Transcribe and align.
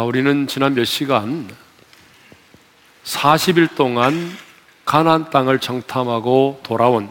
아, 0.00 0.02
우리는 0.02 0.46
지난 0.46 0.72
몇 0.74 0.86
시간 0.86 1.46
40일 3.04 3.74
동안 3.74 4.14
가나안 4.86 5.28
땅을 5.28 5.58
정탐하고 5.58 6.60
돌아온 6.62 7.10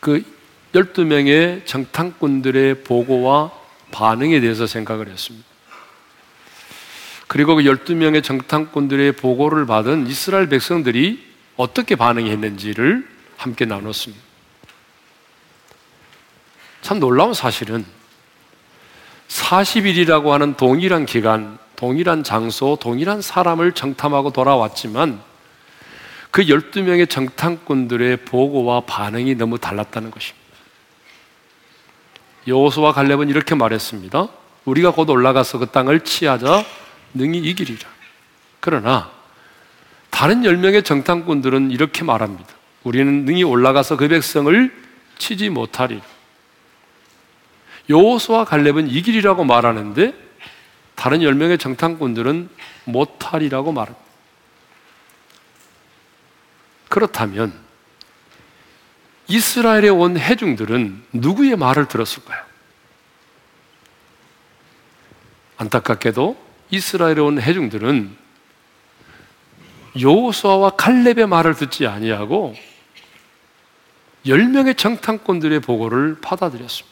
그 0.00 0.24
12명의 0.72 1.64
정탐꾼들의 1.64 2.82
보고와 2.82 3.52
반응에 3.92 4.40
대해서 4.40 4.66
생각을 4.66 5.06
했습니다. 5.06 5.46
그리고 7.28 7.54
그 7.54 7.62
12명의 7.62 8.24
정탐꾼들의 8.24 9.12
보고를 9.12 9.64
받은 9.64 10.08
이스라엘 10.08 10.48
백성들이 10.48 11.24
어떻게 11.56 11.94
반응했는지를 11.94 13.08
함께 13.36 13.64
나눴습니다. 13.64 14.24
참 16.80 16.98
놀라운 16.98 17.32
사실은 17.32 17.84
40일이라고 19.32 20.28
하는 20.28 20.54
동일한 20.54 21.06
기간, 21.06 21.58
동일한 21.76 22.22
장소, 22.22 22.76
동일한 22.80 23.22
사람을 23.22 23.72
정탐하고 23.72 24.30
돌아왔지만 24.30 25.20
그 26.30 26.44
12명의 26.44 27.08
정탐꾼들의 27.08 28.24
보고와 28.24 28.82
반응이 28.82 29.34
너무 29.36 29.58
달랐다는 29.58 30.10
것입니다. 30.10 30.42
여호수와 32.46 32.92
갈렙은 32.92 33.28
이렇게 33.28 33.54
말했습니다. 33.54 34.28
우리가 34.64 34.92
곧 34.92 35.08
올라가서 35.08 35.58
그 35.58 35.66
땅을 35.66 36.00
치하자 36.00 36.64
능히 37.14 37.38
이기리라. 37.38 37.88
그러나 38.60 39.10
다른 40.10 40.42
10명의 40.42 40.84
정탐꾼들은 40.84 41.70
이렇게 41.70 42.04
말합니다. 42.04 42.48
우리는 42.84 43.24
능히 43.24 43.44
올라가서 43.44 43.96
그 43.96 44.08
백성을 44.08 44.72
치지 45.18 45.50
못하리라. 45.50 46.02
여호수와 47.88 48.44
갈렙은 48.44 48.88
이길이라고 48.88 49.44
말하는데 49.44 50.14
다른 50.94 51.22
열명의 51.22 51.58
정탐꾼들은 51.58 52.48
못하리라고 52.84 53.72
말합니다. 53.72 54.02
그렇다면 56.88 57.52
이스라엘에 59.26 59.88
온 59.88 60.18
해중들은 60.18 61.04
누구의 61.12 61.56
말을 61.56 61.88
들었을까요? 61.88 62.42
안타깝게도 65.56 66.36
이스라엘에 66.70 67.20
온 67.20 67.40
해중들은 67.40 68.16
여호수아와 69.98 70.70
칼렙의 70.70 71.26
말을 71.26 71.54
듣지 71.54 71.86
아니하고 71.86 72.54
열명의 74.26 74.74
정탐꾼들의 74.76 75.60
보고를 75.60 76.20
받아들였습니다. 76.20 76.91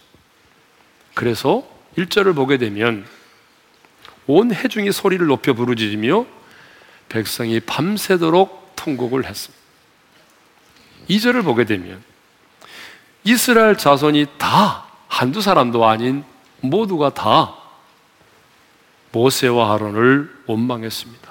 그래서 1.14 1.66
1절을 1.97 2.34
보게 2.34 2.56
되면 2.56 3.06
온 4.27 4.55
해중이 4.55 4.92
소리를 4.92 5.27
높여 5.27 5.53
부르짖으며 5.55 6.27
백성이 7.08 7.61
밤새도록 7.61 8.75
통곡을 8.77 9.25
했습니다. 9.25 9.61
2절을 11.08 11.44
보게 11.44 11.64
되면 11.64 12.03
이스라엘 13.25 13.77
자손이 13.77 14.27
다 14.38 14.86
한두 15.08 15.41
사람도 15.41 15.86
아닌 15.86 16.25
모두가 16.61 17.11
다 17.11 17.56
모세와 19.12 19.75
아론을 19.75 20.44
원망했습니다. 20.47 21.31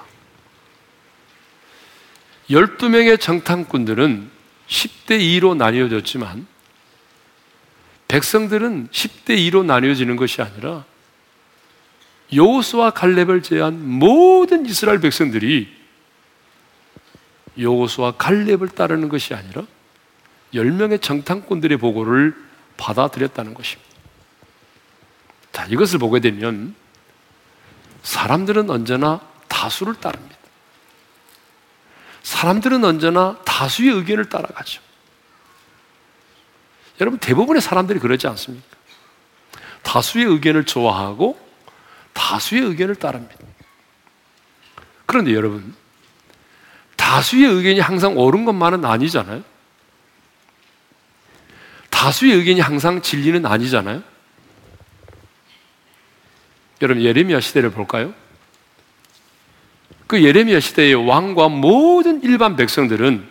12명의 2.50 3.20
정탐꾼들은 3.20 4.30
10대 4.68 5.20
2로 5.20 5.56
나뉘어졌지만 5.56 6.46
백성들은 8.10 8.90
10대 8.90 9.38
2로 9.38 9.64
나뉘어지는 9.64 10.16
것이 10.16 10.42
아니라 10.42 10.84
여호수와 12.34 12.92
갈렙을 12.92 13.44
제한 13.44 13.88
모든 13.88 14.66
이스라엘 14.66 15.00
백성들이 15.00 15.78
여호수와 17.58 18.14
갈렙을 18.14 18.70
따르는 18.70 19.10
것이 19.10 19.34
아니라 19.34 19.64
10명의 20.54 21.02
정탐꾼들의 21.02 21.78
보고를 21.78 22.36
받아들였다는 22.78 23.54
것입니다. 23.54 23.90
자, 25.52 25.66
이것을 25.66 26.00
보게 26.00 26.20
되면 26.20 26.74
사람들은 28.02 28.70
언제나 28.70 29.22
다수를 29.48 29.96
따릅니다. 29.96 30.36
사람들은 32.24 32.84
언제나 32.84 33.38
다수의 33.46 33.90
의견을 33.90 34.30
따라가죠. 34.30 34.89
여러분, 37.00 37.20
대부분의 37.20 37.62
사람들이 37.62 38.00
그러지 38.00 38.28
않습니까? 38.28 38.68
다수의 39.84 40.26
의견을 40.26 40.66
좋아하고 40.66 41.40
다수의 42.14 42.64
의견을 42.64 42.96
따릅니다. 42.96 43.36
그런데 45.06 45.34
여러분, 45.34 45.74
다수의 46.96 47.46
의견이 47.46 47.80
항상 47.80 48.18
옳은 48.18 48.46
것만은 48.46 48.86
아니잖아요. 48.86 49.44
다수의 51.90 52.34
의견이 52.34 52.60
항상 52.60 53.02
진리는 53.02 53.46
아니잖아요. 53.46 54.04
여러분, 56.82 57.04
예레미야 57.04 57.40
시대를 57.40 57.72
볼까요? 57.72 58.14
그 60.08 60.24
예레미야 60.24 60.60
시대의 60.60 60.96
왕과 60.96 61.50
모든 61.50 62.22
일반 62.24 62.56
백성들은 62.56 63.28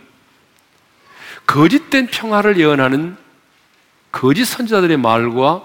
거짓된 1.47 2.09
평화를 2.09 2.59
예언하는 2.59 3.17
거짓 4.19 4.47
선지자들의 4.47 4.97
말과 4.97 5.62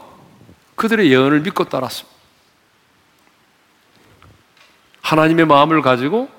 그들의 0.75 1.09
예언을 1.09 1.41
믿고 1.41 1.64
따랐습니다. 1.64 2.16
하나님의 5.02 5.47
마음을 5.47 5.81
가지고 5.81 6.30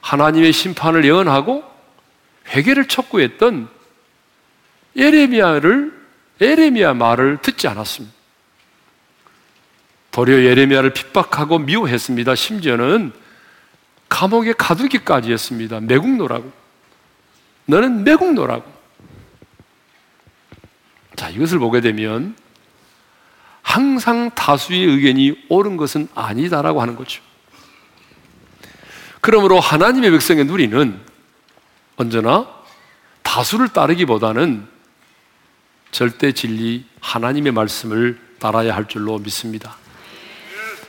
하나님의 0.00 0.52
심판을 0.52 1.04
예언하고 1.04 1.64
회개를 2.50 2.86
촉구했던 2.86 3.68
예레미야를 4.94 6.06
예레미야 6.40 6.94
말을 6.94 7.38
듣지 7.42 7.66
않았습니다. 7.66 8.14
도리어 10.12 10.44
예레미야를 10.44 10.92
핍박하고 10.92 11.58
미워했습니다. 11.58 12.36
심지어는 12.36 13.12
감옥에 14.08 14.52
가두기까지 14.52 15.32
했습니다. 15.32 15.80
매국노라고. 15.80 16.52
너는 17.66 18.04
매국노라고. 18.04 18.77
자, 21.18 21.28
이것을 21.30 21.58
보게 21.58 21.80
되면 21.80 22.36
항상 23.60 24.30
다수의 24.36 24.84
의견이 24.84 25.46
옳은 25.48 25.76
것은 25.76 26.06
아니다라고 26.14 26.80
하는 26.80 26.94
거죠. 26.94 27.20
그러므로 29.20 29.58
하나님의 29.58 30.12
백성의 30.12 30.44
누리는 30.44 31.00
언제나 31.96 32.46
다수를 33.24 33.68
따르기보다는 33.70 34.68
절대 35.90 36.30
진리 36.30 36.86
하나님의 37.00 37.50
말씀을 37.50 38.16
따라야 38.38 38.76
할 38.76 38.86
줄로 38.86 39.18
믿습니다. 39.18 39.76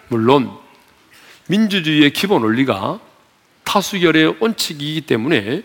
물론 0.10 0.56
민주주의의 1.48 2.14
기본 2.14 2.44
원리가 2.44 3.00
타수결의 3.64 4.36
원칙이기 4.40 5.02
때문에 5.02 5.64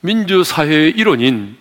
민주사회의 0.00 0.92
일원인 0.92 1.58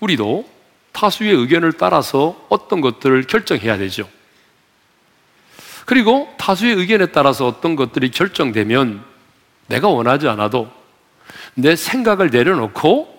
우리도 0.00 0.51
타수의 0.92 1.32
의견을 1.32 1.72
따라서 1.72 2.46
어떤 2.48 2.80
것들을 2.80 3.24
결정해야 3.24 3.78
되죠. 3.78 4.08
그리고 5.84 6.32
타수의 6.38 6.76
의견에 6.76 7.06
따라서 7.06 7.46
어떤 7.46 7.76
것들이 7.76 8.10
결정되면 8.10 9.04
내가 9.66 9.88
원하지 9.88 10.28
않아도 10.28 10.70
내 11.54 11.76
생각을 11.76 12.30
내려놓고 12.30 13.12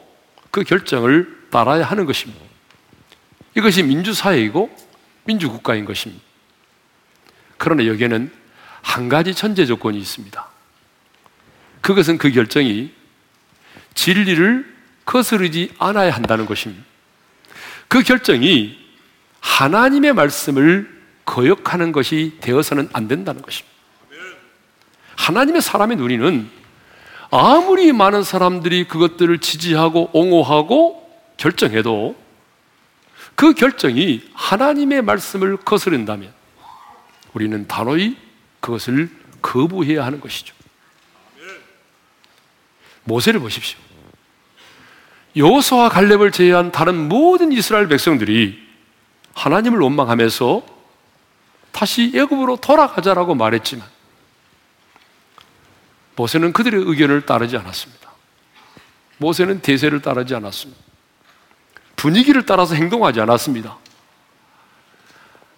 그 0.52 0.64
결정을 0.64 1.48
따라야 1.50 1.84
하는 1.84 2.06
것입니다. 2.06 2.42
이것이 3.56 3.84
민주사회이고 3.84 4.76
민주국가인 5.26 5.86
것입니다. 5.86 6.24
그러나 7.58 7.86
여기에는 7.86 8.32
한 8.82 9.10
가지 9.10 9.34
전제 9.34 9.66
조건이 9.66 9.98
있습니다. 9.98 10.48
그것은 11.82 12.18
그 12.18 12.32
결정이 12.32 12.92
진리를 13.94 14.74
거스르지 15.06 15.74
않아야 15.80 16.12
한다는 16.12 16.46
것입니다. 16.46 16.84
그 17.94 18.02
결정이 18.02 18.76
하나님의 19.40 20.14
말씀을 20.14 20.90
거역하는 21.26 21.92
것이 21.92 22.40
되어서는 22.42 22.90
안 22.92 23.08
된다는 23.08 23.44
것입니다. 23.44 23.72
하나님의 25.16 25.62
사람의 25.62 25.98
누리는 25.98 26.50
아무리 27.30 27.94
많은 27.94 28.24
사람들이 28.24 28.88
그것들을 28.88 29.38
지지하고 29.38 30.10
옹호하고 30.12 31.08
결정해도 31.38 32.16
그 33.36 33.54
결정이 33.54 34.24
하나님의 34.34 35.04
말씀을 35.04 35.58
거스른다면 35.58 36.34
우리는 37.34 37.68
단호히 37.68 38.18
그것을 38.60 39.12
거부해야 39.44 40.04
하는 40.04 40.20
것이죠. 40.20 40.56
모세를 43.04 43.40
보십시오. 43.40 43.78
여호수와 45.36 45.90
갈렙을 45.90 46.32
제외한 46.32 46.72
다른 46.72 47.10
모든 47.10 47.52
이스라엘 47.52 47.88
백성들이 47.88 48.62
하나님을 49.34 49.80
원망하면서 49.80 50.64
다시 51.72 52.12
애굽으로 52.16 52.58
돌아가자라고 52.58 53.34
말했지만 53.34 53.88
모세는 56.16 56.54
그들의 56.54 56.84
의견을 56.86 57.26
따르지 57.26 57.58
않았습니다. 57.58 58.12
모세는 59.18 59.62
대세를 59.62 60.02
따르지 60.02 60.36
않았습니다. 60.36 60.80
분위기를 61.96 62.46
따라서 62.46 62.76
행동하지 62.76 63.22
않았습니다. 63.22 63.78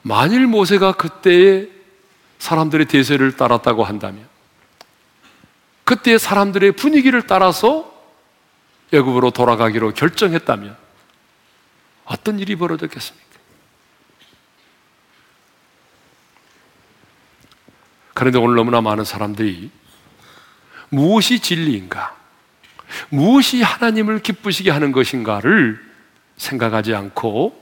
만일 0.04 0.48
모세가 0.48 0.94
그때의 0.94 1.69
사람들의 2.38 2.86
대세를 2.86 3.36
따랐다고 3.36 3.83
한다면 3.83 4.28
그때의 5.83 6.19
사람들의 6.19 6.74
분위기를 6.74 7.24
따라서 7.24 7.94
애굽으로 8.95 9.31
돌아가기로 9.31 9.94
결정했다면 9.94 10.77
어떤 12.06 12.39
일이 12.39 12.56
벌어졌겠습니까? 12.56 13.25
그런데 18.13 18.39
오늘 18.39 18.56
너무나 18.56 18.81
많은 18.81 19.03
사람들이 19.03 19.69
무엇이 20.89 21.39
진리인가? 21.39 22.15
무엇이 23.09 23.62
하나님을 23.62 24.19
기쁘시게 24.19 24.71
하는 24.71 24.92
것인가를 24.92 25.83
생각하지 26.38 26.95
않고 26.95 27.62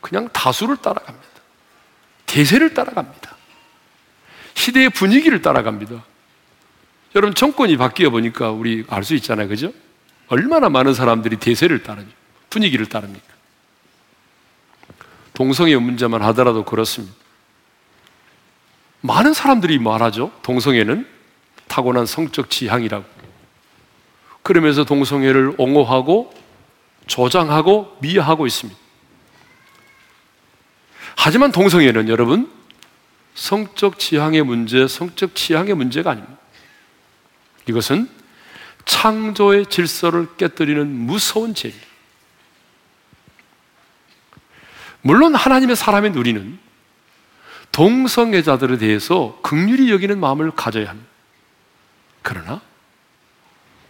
그냥 0.00 0.28
다수를 0.32 0.76
따라갑니다. 0.76 1.26
대세를 2.26 2.74
따라갑니다. 2.74 3.34
시대의 4.54 4.90
분위기를 4.90 5.42
따라갑니다. 5.42 6.04
여러분, 7.14 7.34
정권이 7.34 7.76
바뀌어 7.76 8.10
보니까 8.10 8.50
우리 8.50 8.84
알 8.88 9.02
수 9.02 9.14
있잖아요. 9.14 9.48
그죠? 9.48 9.72
얼마나 10.28 10.68
많은 10.68 10.94
사람들이 10.94 11.36
대세를 11.36 11.82
따르죠. 11.82 12.10
분위기를 12.50 12.86
따릅니까? 12.86 13.26
동성애 15.34 15.76
문제만 15.76 16.22
하더라도 16.22 16.64
그렇습니다. 16.64 17.14
많은 19.02 19.34
사람들이 19.34 19.78
말하죠. 19.78 20.32
동성애는 20.42 21.06
타고난 21.68 22.06
성적 22.06 22.50
지향이라고. 22.50 23.04
그러면서 24.42 24.84
동성애를 24.84 25.54
옹호하고 25.58 26.32
조장하고 27.06 27.96
미화하고 28.00 28.46
있습니다. 28.46 28.78
하지만 31.16 31.52
동성애는 31.52 32.08
여러분 32.08 32.50
성적 33.34 33.98
지향의 33.98 34.42
문제, 34.42 34.88
성적 34.88 35.34
취향의 35.34 35.74
문제가 35.74 36.12
아닙니다. 36.12 36.38
이것은 37.68 38.08
창조의 38.86 39.66
질서를 39.66 40.28
깨뜨리는 40.36 40.88
무서운 40.88 41.54
죄입니다. 41.54 41.86
물론 45.02 45.34
하나님의 45.34 45.76
사람인 45.76 46.14
우리는 46.14 46.58
동성애자들에 47.72 48.78
대해서 48.78 49.38
극률이 49.42 49.90
여기는 49.92 50.18
마음을 50.18 50.50
가져야 50.50 50.88
합니다. 50.88 51.08
그러나 52.22 52.60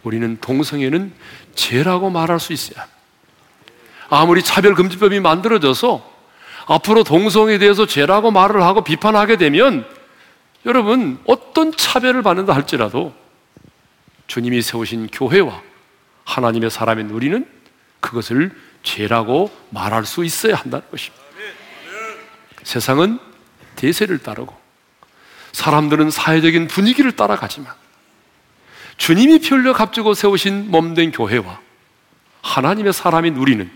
우리는 0.03 0.37
동성애는 0.41 1.13
죄라고 1.55 2.09
말할 2.09 2.39
수 2.39 2.53
있어야 2.53 2.81
합니다. 2.81 2.97
아무리 4.09 4.43
차별금지법이 4.43 5.19
만들어져서 5.19 6.17
앞으로 6.67 7.03
동성애에 7.03 7.59
대해서 7.59 7.85
죄라고 7.85 8.31
말을 8.31 8.61
하고 8.61 8.83
비판하게 8.83 9.37
되면 9.37 9.87
여러분 10.65 11.19
어떤 11.25 11.71
차별을 11.75 12.23
받는다 12.23 12.53
할지라도 12.53 13.13
주님이 14.27 14.61
세우신 14.61 15.07
교회와 15.07 15.61
하나님의 16.25 16.69
사람인 16.69 17.09
우리는 17.09 17.47
그것을 17.99 18.51
죄라고 18.83 19.51
말할 19.69 20.05
수 20.05 20.23
있어야 20.23 20.55
한다는 20.55 20.85
것입니다. 20.91 21.23
세상은 22.63 23.19
대세를 23.75 24.19
따르고 24.19 24.55
사람들은 25.53 26.11
사회적인 26.11 26.67
분위기를 26.67 27.13
따라가지만 27.13 27.73
주님이 28.97 29.39
피 29.39 29.49
흘려 29.49 29.73
값주고 29.73 30.13
세우신 30.13 30.69
몸된 30.71 31.11
교회와 31.11 31.59
하나님의 32.41 32.93
사람인 32.93 33.37
우리는 33.37 33.71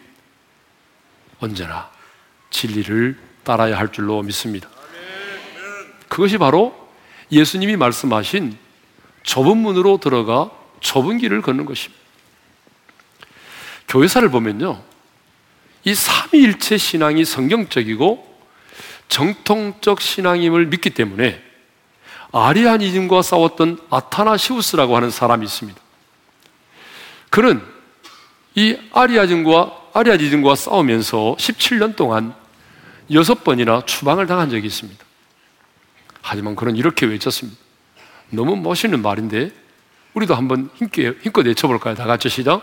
언제나 1.39 1.89
진리를 2.49 3.17
따라야 3.43 3.77
할 3.77 3.91
줄로 3.91 4.21
믿습니다. 4.21 4.69
그것이 6.09 6.37
바로 6.37 6.91
예수님이 7.31 7.77
말씀하신 7.77 8.57
좁은 9.23 9.57
문으로 9.57 9.97
들어가 9.97 10.49
좁은 10.79 11.17
길을 11.17 11.41
걷는 11.41 11.65
것입니다. 11.65 12.01
교회사를 13.87 14.29
보면요. 14.29 14.81
이 15.83 15.93
삼위일체 15.93 16.77
신앙이 16.77 17.25
성경적이고 17.25 18.31
정통적 19.09 19.99
신앙임을 19.99 20.67
믿기 20.67 20.91
때문에 20.91 21.41
아리아니즘과 22.31 23.21
싸웠던 23.21 23.79
아타나시우스라고 23.89 24.95
하는 24.95 25.09
사람이 25.09 25.45
있습니다. 25.45 25.79
그는 27.29 27.61
이 28.55 28.77
아리아즘과 28.93 29.89
아리아니즘과 29.93 30.55
싸우면서 30.55 31.35
17년 31.37 31.95
동안 31.95 32.33
여섯 33.11 33.43
번이나 33.43 33.83
추방을 33.85 34.27
당한 34.27 34.49
적이 34.49 34.67
있습니다. 34.67 35.03
하지만 36.21 36.55
그는 36.55 36.77
이렇게 36.77 37.05
외쳤습니다. 37.05 37.60
너무 38.31 38.55
멋있는 38.55 39.01
말인데 39.01 39.51
우리도 40.13 40.35
한번 40.35 40.69
힘껏 40.75 41.45
외쳐볼까요? 41.45 41.95
다 41.95 42.05
같이 42.05 42.29
시작. 42.29 42.61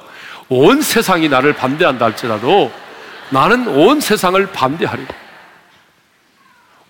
온 0.49 0.83
세상이 0.83 1.29
나를 1.29 1.55
반대한다 1.55 2.05
할지라도 2.05 2.71
나는 3.31 3.69
온 3.69 4.01
세상을 4.01 4.45
반대하리라. 4.53 5.09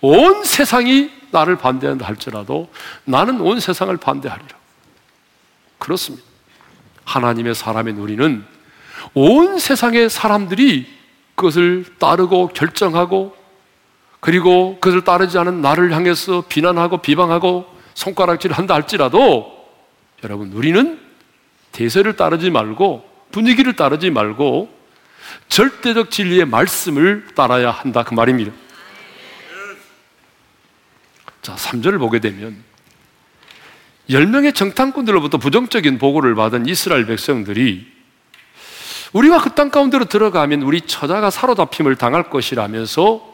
온 0.01 0.43
세상이 0.43 1.11
나를 1.31 1.57
반대한다 1.57 2.07
할지라도 2.07 2.69
나는 3.05 3.39
온 3.41 3.59
세상을 3.59 3.95
반대하리라. 3.97 4.49
그렇습니다. 5.77 6.25
하나님의 7.05 7.55
사람인 7.55 7.97
우리는 7.97 8.45
온 9.13 9.59
세상의 9.59 10.09
사람들이 10.09 10.87
그것을 11.35 11.85
따르고 11.99 12.49
결정하고 12.49 13.35
그리고 14.19 14.75
그것을 14.75 15.03
따르지 15.05 15.37
않은 15.37 15.61
나를 15.61 15.93
향해서 15.93 16.43
비난하고 16.49 16.97
비방하고 16.97 17.78
손가락질 17.99 18.53
한다 18.53 18.75
할지라도 18.75 19.67
여러분 20.23 20.53
우리는 20.53 20.99
대세를 21.73 22.15
따르지 22.15 22.49
말고 22.49 23.07
분위기를 23.31 23.75
따르지 23.75 24.09
말고 24.09 24.69
절대적 25.49 26.09
진리의 26.09 26.45
말씀을 26.45 27.27
따라야 27.35 27.71
한다 27.71 28.03
그 28.03 28.13
말입니다. 28.13 28.53
자, 31.41 31.55
3절을 31.55 31.99
보게 31.99 32.19
되면 32.19 32.63
10명의 34.09 34.55
정탐꾼들로부터 34.55 35.37
부정적인 35.37 35.99
보고를 35.99 36.35
받은 36.35 36.67
이스라엘 36.67 37.05
백성들이 37.05 37.85
우리가 39.11 39.41
그 39.41 39.55
땅 39.55 39.71
가운데로 39.71 40.05
들어가면 40.05 40.61
우리 40.61 40.81
처자가 40.81 41.29
사로잡힘을 41.29 41.97
당할 41.97 42.29
것이라면서 42.29 43.27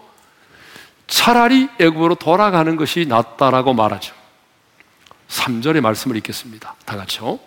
차라리 1.05 1.69
애굽으로 1.79 2.15
돌아가는 2.15 2.75
것이 2.75 3.05
낫다라고 3.07 3.75
말하죠. 3.75 4.24
3절의 5.29 5.81
말씀을 5.81 6.17
읽겠습니다. 6.17 6.75
다 6.85 6.97
같이요. 6.97 7.39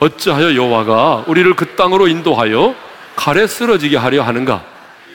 어찌하여 0.00 0.54
여호와가 0.54 1.24
우리를 1.26 1.54
그 1.56 1.74
땅으로 1.76 2.08
인도하여 2.08 2.74
칼에 3.16 3.46
쓰러지게 3.46 3.96
하려 3.96 4.22
하는가? 4.22 4.64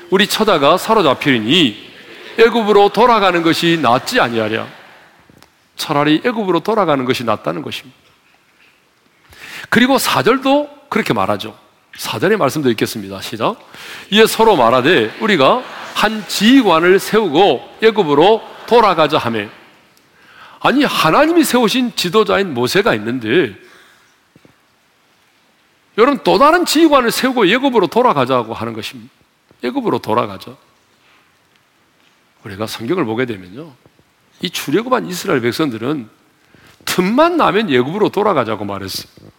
우리 0.09 0.27
처자가 0.27 0.77
사로잡히니 0.77 1.89
애굽으로 2.39 2.89
돌아가는 2.89 3.41
것이 3.43 3.79
낫지 3.81 4.19
아니하랴. 4.19 4.67
차라리 5.75 6.21
애굽으로 6.25 6.61
돌아가는 6.61 7.03
것이 7.05 7.23
낫다는 7.23 7.61
것입니다. 7.61 7.97
그리고 9.69 9.97
4절도 9.97 10.89
그렇게 10.89 11.13
말하죠. 11.13 11.57
4절의 11.97 12.37
말씀도 12.37 12.69
읽겠습니다. 12.71 13.21
시작. 13.21 13.57
이에 14.09 14.25
서로 14.25 14.55
말하되 14.55 15.17
우리가 15.19 15.63
한 15.93 16.25
지휘관을 16.27 16.99
세우고 16.99 17.77
애굽으로 17.83 18.41
돌아가자 18.67 19.17
하매 19.17 19.49
아니 20.59 20.83
하나님이 20.83 21.43
세우신 21.43 21.95
지도자인 21.95 22.53
모세가 22.53 22.93
있는데 22.95 23.55
여러분 25.97 26.21
또 26.23 26.37
다른 26.37 26.65
지휘관을 26.65 27.11
세우고 27.11 27.47
예굽으로 27.47 27.87
돌아가자고 27.87 28.53
하는 28.53 28.73
것입니다. 28.73 29.11
예굽으로 29.63 29.99
돌아가자. 29.99 30.55
우리가 32.43 32.67
성경을 32.67 33.05
보게 33.05 33.25
되면요. 33.25 33.73
이 34.41 34.49
출애굽한 34.49 35.07
이스라엘 35.07 35.41
백성들은 35.41 36.09
틈만 36.85 37.35
나면 37.35 37.69
예굽으로 37.69 38.09
돌아가자고 38.09 38.63
말했어요. 38.63 39.29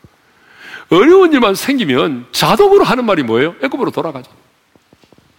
어려운 0.91 1.33
일만 1.33 1.55
생기면 1.55 2.27
자동으로 2.33 2.85
하는 2.85 3.05
말이 3.05 3.23
뭐예요? 3.23 3.55
애굽으로 3.63 3.91
돌아가자. 3.91 4.31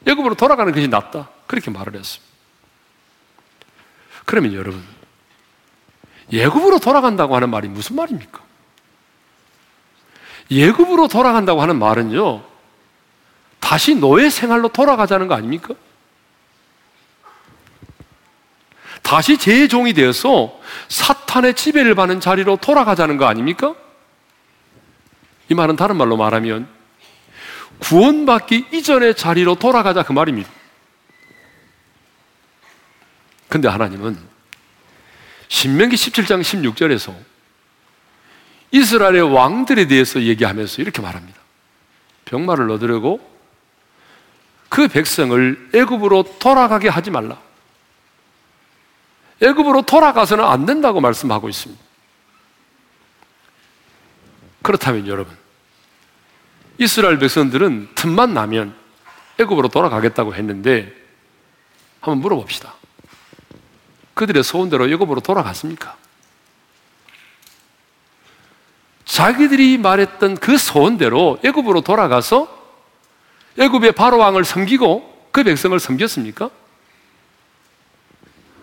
애굽으로 0.08 0.36
돌아가는 0.36 0.74
것이 0.74 0.88
낫다. 0.88 1.30
그렇게 1.46 1.70
말을 1.70 1.96
했습니다. 1.96 2.32
그러면 4.26 4.54
여러분, 4.54 4.84
예굽으로 6.32 6.80
돌아간다고 6.80 7.36
하는 7.36 7.50
말이 7.50 7.68
무슨 7.68 7.96
말입니까? 7.96 8.40
예굽으로 10.50 11.08
돌아간다고 11.08 11.62
하는 11.62 11.78
말은요, 11.78 12.44
다시 13.60 13.96
노예 13.96 14.30
생활로 14.30 14.68
돌아가자는 14.70 15.28
거 15.28 15.36
아닙니까? 15.36 15.74
다시 19.02 19.38
재종이 19.38 19.94
되어서 19.94 20.60
사탄의 20.88 21.56
지배를 21.56 21.96
받는 21.96 22.20
자리로 22.20 22.58
돌아가자는 22.58 23.18
거 23.18 23.26
아닙니까? 23.26 23.76
이 25.50 25.54
말은 25.54 25.76
다른 25.76 25.98
말로 25.98 26.16
말하면 26.16 26.68
구원받기 27.80 28.68
이전의 28.72 29.16
자리로 29.16 29.56
돌아가자 29.56 30.04
그 30.04 30.14
말입니다. 30.14 30.50
근데 33.50 33.68
하나님은 33.68 34.31
신명기 35.52 35.98
17장 35.98 36.42
16절에서 36.42 37.14
이스라엘의 38.72 39.34
왕들에 39.34 39.86
대해서 39.86 40.22
얘기하면서 40.22 40.82
이렇게 40.82 41.02
말합니다. 41.02 41.38
병마를 42.24 42.72
얻으려고 42.72 43.20
그 44.70 44.88
백성을 44.88 45.70
애굽으로 45.76 46.38
돌아가게 46.40 46.88
하지 46.88 47.12
말라. 47.12 47.38
애굽으로 49.42 49.82
돌아가서는 49.82 50.42
안 50.46 50.66
된다고 50.66 51.02
말씀하고 51.02 51.50
있습니다. 51.50 51.84
그렇다면 54.62 55.08
여러분, 55.08 55.36
이스라엘 56.78 57.20
백성들은 57.20 57.90
틈만 57.96 58.34
나면 58.34 58.74
애굽으로 59.38 59.68
돌아가겠다고 59.68 60.34
했는데 60.34 60.96
한번 62.00 62.20
물어봅시다. 62.20 62.81
그들의 64.22 64.44
소원대로 64.44 64.88
애굽으로 64.88 65.22
돌아갔습니까? 65.22 65.98
자기들이 69.04 69.80
말했던 69.80 70.38
그 70.38 70.60
소원대로 70.60 71.40
애굽으로 71.44 71.82
돌아가서 71.82 72.48
애굽의 73.58 73.94
바로 73.94 74.20
왕을 74.20 74.46
섬기고 74.46 75.30
그 75.32 75.44
백성을 75.44 75.80
섬겼습니까? 75.80 76.52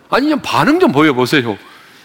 아니면 0.09 0.41
반응 0.41 0.79
좀 0.79 0.93
보여 0.93 1.11
보세요. 1.11 1.57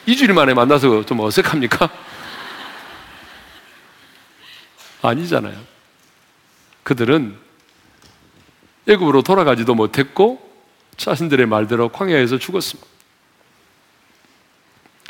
이주일 0.05 0.33
만에 0.33 0.53
만나서 0.53 1.07
좀 1.07 1.21
어색합니까? 1.21 1.89
아니잖아요. 5.01 5.57
그들은 6.83 7.39
애굽으로 8.89 9.23
돌아가지도 9.23 9.77
못했고 9.77 10.43
자신들의 10.97 11.47
말대로 11.47 11.91
광야에서 11.91 12.39
죽었습니다. 12.39 12.94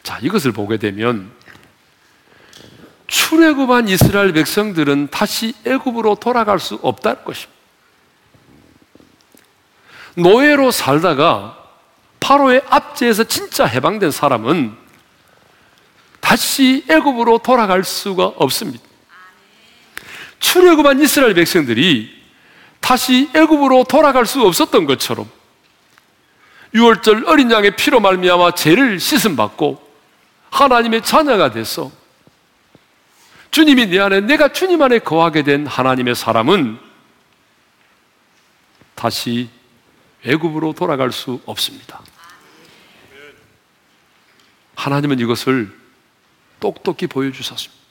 자, 0.05 0.19
이것을 0.23 0.53
보게 0.53 0.77
되면 0.77 1.33
출애굽한 3.07 3.89
이스라엘 3.89 4.33
백성들은 4.33 5.09
다시 5.11 5.55
애굽으로 5.67 6.17
돌아갈 6.17 6.61
수 6.61 6.79
없다는 6.83 7.25
것입니다. 7.25 7.53
노예로 10.17 10.71
살다가 10.71 11.59
파로의 12.21 12.63
압제에서 12.69 13.25
진짜 13.25 13.65
해방된 13.65 14.11
사람은 14.11 14.77
다시 16.21 16.85
애굽으로 16.89 17.39
돌아갈 17.39 17.83
수가 17.83 18.27
없습니다. 18.27 18.85
출애굽한 20.39 21.01
이스라엘 21.01 21.35
백성들이 21.35 22.23
다시 22.81 23.31
애굽으로 23.35 23.85
돌아갈 23.85 24.27
수 24.27 24.43
없었던 24.43 24.85
것처럼 24.85 25.31
6월절 26.75 27.27
어린 27.27 27.51
양의 27.51 27.77
피로 27.77 28.01
말미암아 28.01 28.53
죄를 28.55 29.01
씻음 29.01 29.37
받고 29.37 29.84
하나님의 30.55 31.03
자녀가 31.03 31.51
돼서 31.51 31.91
주님이 33.51 33.87
내 33.87 33.99
안에 33.99 34.21
내가 34.21 34.53
주님 34.53 34.81
안에 34.83 35.01
거하게 35.01 35.43
된 35.43 35.67
하나님의 35.67 36.15
사람은 36.15 36.79
다시 38.95 39.49
애굽으로 40.25 40.73
돌아갈 40.73 41.11
수 41.11 41.41
없습니다. 41.45 42.01
하나님은 44.77 45.19
이것을 45.19 45.77
똑똑히 46.61 47.09
보여주셨습니다. 47.09 47.83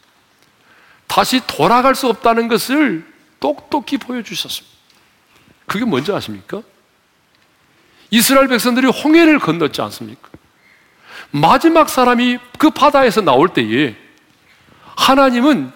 다시 1.07 1.41
돌아갈 1.45 1.95
수 1.95 2.07
없다는 2.07 2.47
것을 2.47 3.05
똑똑히 3.41 3.97
보여주셨습니다. 3.97 4.77
그게 5.65 5.83
뭔지 5.83 6.13
아십니까? 6.13 6.61
이스라엘 8.09 8.47
백성들이 8.47 8.87
홍해를 8.87 9.39
건넜지 9.39 9.81
않습니까? 9.81 10.32
마지막 11.35 11.89
사람이 11.89 12.37
그 12.59 12.69
바다에서 12.69 13.21
나올 13.21 13.49
때에 13.49 13.95
하나님은 14.95 15.71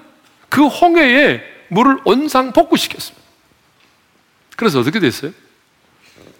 그 0.49 0.67
홍해에 0.67 1.41
물을 1.69 1.97
온상 2.05 2.53
복구시켰습니다. 2.53 3.25
그래서 4.55 4.79
어떻게 4.79 4.99
됐어요? 4.99 5.31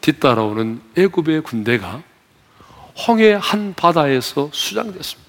뒤따라오는 0.02 0.82
애굽의 0.96 1.42
군대가 1.42 2.04
홍해 3.08 3.34
한 3.42 3.74
바다에서 3.74 4.52
수장됐습니다. 4.54 5.28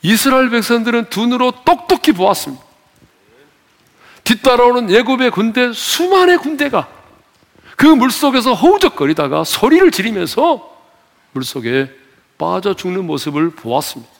이스라엘 0.00 0.48
백성들은 0.48 1.10
두 1.10 1.20
눈으로 1.20 1.52
똑똑히 1.66 2.12
보았습니다. 2.12 2.64
뒤따라오는 4.24 4.94
애굽의 4.94 5.30
군대 5.30 5.74
수만의 5.74 6.38
군대가 6.38 6.88
그 7.76 7.84
물속에서 7.84 8.54
허우적거리다가 8.54 9.44
소리를 9.44 9.90
지르면서 9.90 10.74
물속에 11.32 11.99
빠져 12.40 12.72
죽는 12.72 13.04
모습을 13.04 13.50
보았습니다. 13.50 14.10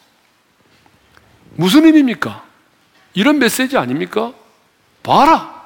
무슨 1.54 1.86
의미입니까? 1.86 2.44
이런 3.14 3.38
메시지 3.38 3.78
아닙니까? 3.78 4.34
봐라. 5.02 5.58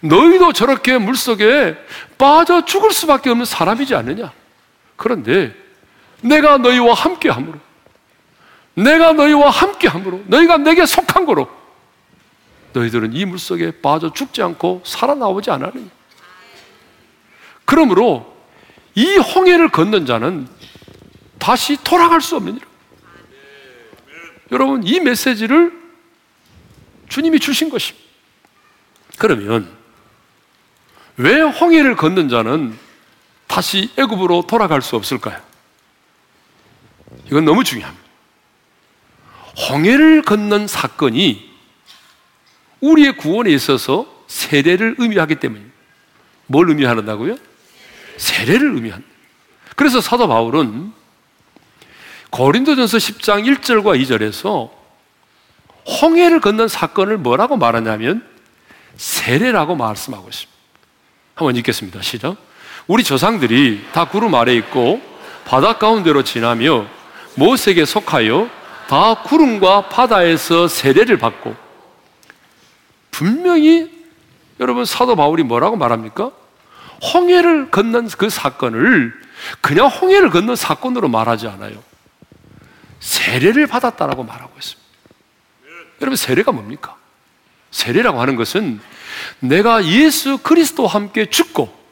너희도 0.00 0.54
저렇게 0.54 0.96
물속에 0.96 1.76
빠져 2.16 2.64
죽을 2.64 2.92
수밖에 2.92 3.28
없는 3.28 3.44
사람이지 3.44 3.94
않느냐? 3.94 4.32
그런데 4.96 5.54
내가 6.22 6.56
너희와 6.56 6.94
함께 6.94 7.28
함으로 7.28 7.58
내가 8.72 9.12
너희와 9.12 9.50
함께 9.50 9.86
함으로 9.86 10.22
너희가 10.26 10.56
내게 10.56 10.86
속한 10.86 11.26
거로 11.26 11.46
너희들은 12.72 13.12
이 13.12 13.26
물속에 13.26 13.82
빠져 13.82 14.10
죽지 14.10 14.42
않고 14.42 14.80
살아나오지 14.86 15.50
않았느냐? 15.50 15.90
그러므로 17.66 18.34
이 18.94 19.16
홍해를 19.16 19.68
건넌 19.68 20.06
자는 20.06 20.48
다시 21.38 21.76
돌아갈 21.82 22.20
수 22.20 22.36
없느니라. 22.36 22.66
여러분, 24.52 24.82
이 24.84 25.00
메시지를 25.00 25.72
주님이 27.08 27.40
주신 27.40 27.70
것입니다. 27.70 28.04
그러면 29.18 29.70
왜 31.16 31.40
홍해를 31.40 31.96
건넌 31.96 32.28
자는 32.28 32.76
다시 33.46 33.90
애굽으로 33.96 34.46
돌아갈 34.48 34.82
수 34.82 34.96
없을까요? 34.96 35.40
이건 37.26 37.44
너무 37.44 37.62
중요합니다. 37.62 38.04
홍해를 39.70 40.22
건넌 40.22 40.66
사건이 40.66 41.54
우리의 42.80 43.16
구원에 43.16 43.50
있어서 43.50 44.24
세례를 44.26 44.96
의미하기 44.98 45.36
때문입니다. 45.36 45.74
뭘 46.46 46.68
의미한다고요? 46.68 47.36
세례를 48.16 48.74
의미한다. 48.74 49.06
그래서 49.76 50.00
사도 50.00 50.28
바울은 50.28 50.92
고린도전서 52.34 52.98
10장 52.98 53.46
1절과 53.46 53.96
2절에서 54.02 54.68
홍해를 56.02 56.40
건넌 56.40 56.66
사건을 56.66 57.16
뭐라고 57.16 57.56
말하냐면 57.56 58.26
세례라고 58.96 59.76
말씀하고 59.76 60.28
있습니다. 60.28 60.52
한번 61.36 61.54
읽겠습니다. 61.54 62.02
시작. 62.02 62.36
우리 62.88 63.04
조상들이 63.04 63.86
다 63.92 64.06
구름 64.06 64.34
아래 64.34 64.52
있고 64.56 65.00
바다 65.44 65.78
가운데로 65.78 66.24
지나며 66.24 66.86
모세에게 67.36 67.84
속하여 67.84 68.50
다 68.88 69.22
구름과 69.22 69.88
바다에서 69.88 70.66
세례를 70.66 71.18
받고 71.18 71.54
분명히 73.12 73.92
여러분 74.58 74.84
사도 74.84 75.14
바울이 75.14 75.44
뭐라고 75.44 75.76
말합니까? 75.76 76.32
홍해를 77.14 77.70
건넌 77.70 78.08
그 78.18 78.28
사건을 78.28 79.14
그냥 79.60 79.86
홍해를 79.86 80.30
건넌 80.30 80.56
사건으로 80.56 81.08
말하지 81.08 81.46
않아요. 81.46 81.93
세례를 83.00 83.66
받았다라고 83.66 84.24
말하고 84.24 84.52
있습니다. 84.56 84.82
여러분, 86.00 86.16
세례가 86.16 86.52
뭡니까? 86.52 86.96
세례라고 87.70 88.20
하는 88.20 88.36
것은 88.36 88.80
내가 89.40 89.84
예수 89.84 90.38
그리스도와 90.38 90.92
함께 90.92 91.26
죽고 91.26 91.84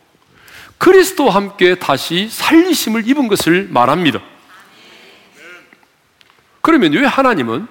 그리스도와 0.79 1.35
함께 1.35 1.77
다시 1.77 2.29
살리심을 2.29 3.09
입은 3.09 3.29
것을 3.29 3.69
말합니다. 3.71 4.21
그러면 6.61 6.93
왜 6.93 7.05
하나님은 7.05 7.67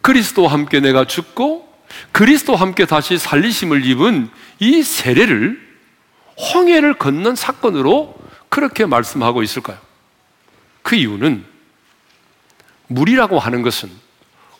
그리스도와 0.00 0.52
함께 0.52 0.80
내가 0.80 1.04
죽고 1.04 1.68
그리스도와 2.12 2.60
함께 2.60 2.86
다시 2.86 3.18
살리심을 3.18 3.84
입은 3.84 4.30
이 4.60 4.82
세례를 4.82 5.60
홍해를 6.54 6.94
건넌 6.94 7.34
사건으로 7.34 8.16
그렇게 8.48 8.86
말씀하고 8.86 9.42
있을까요? 9.42 9.78
그 10.82 10.96
이유는 10.96 11.44
물이라고 12.88 13.38
하는 13.38 13.62
것은 13.62 13.90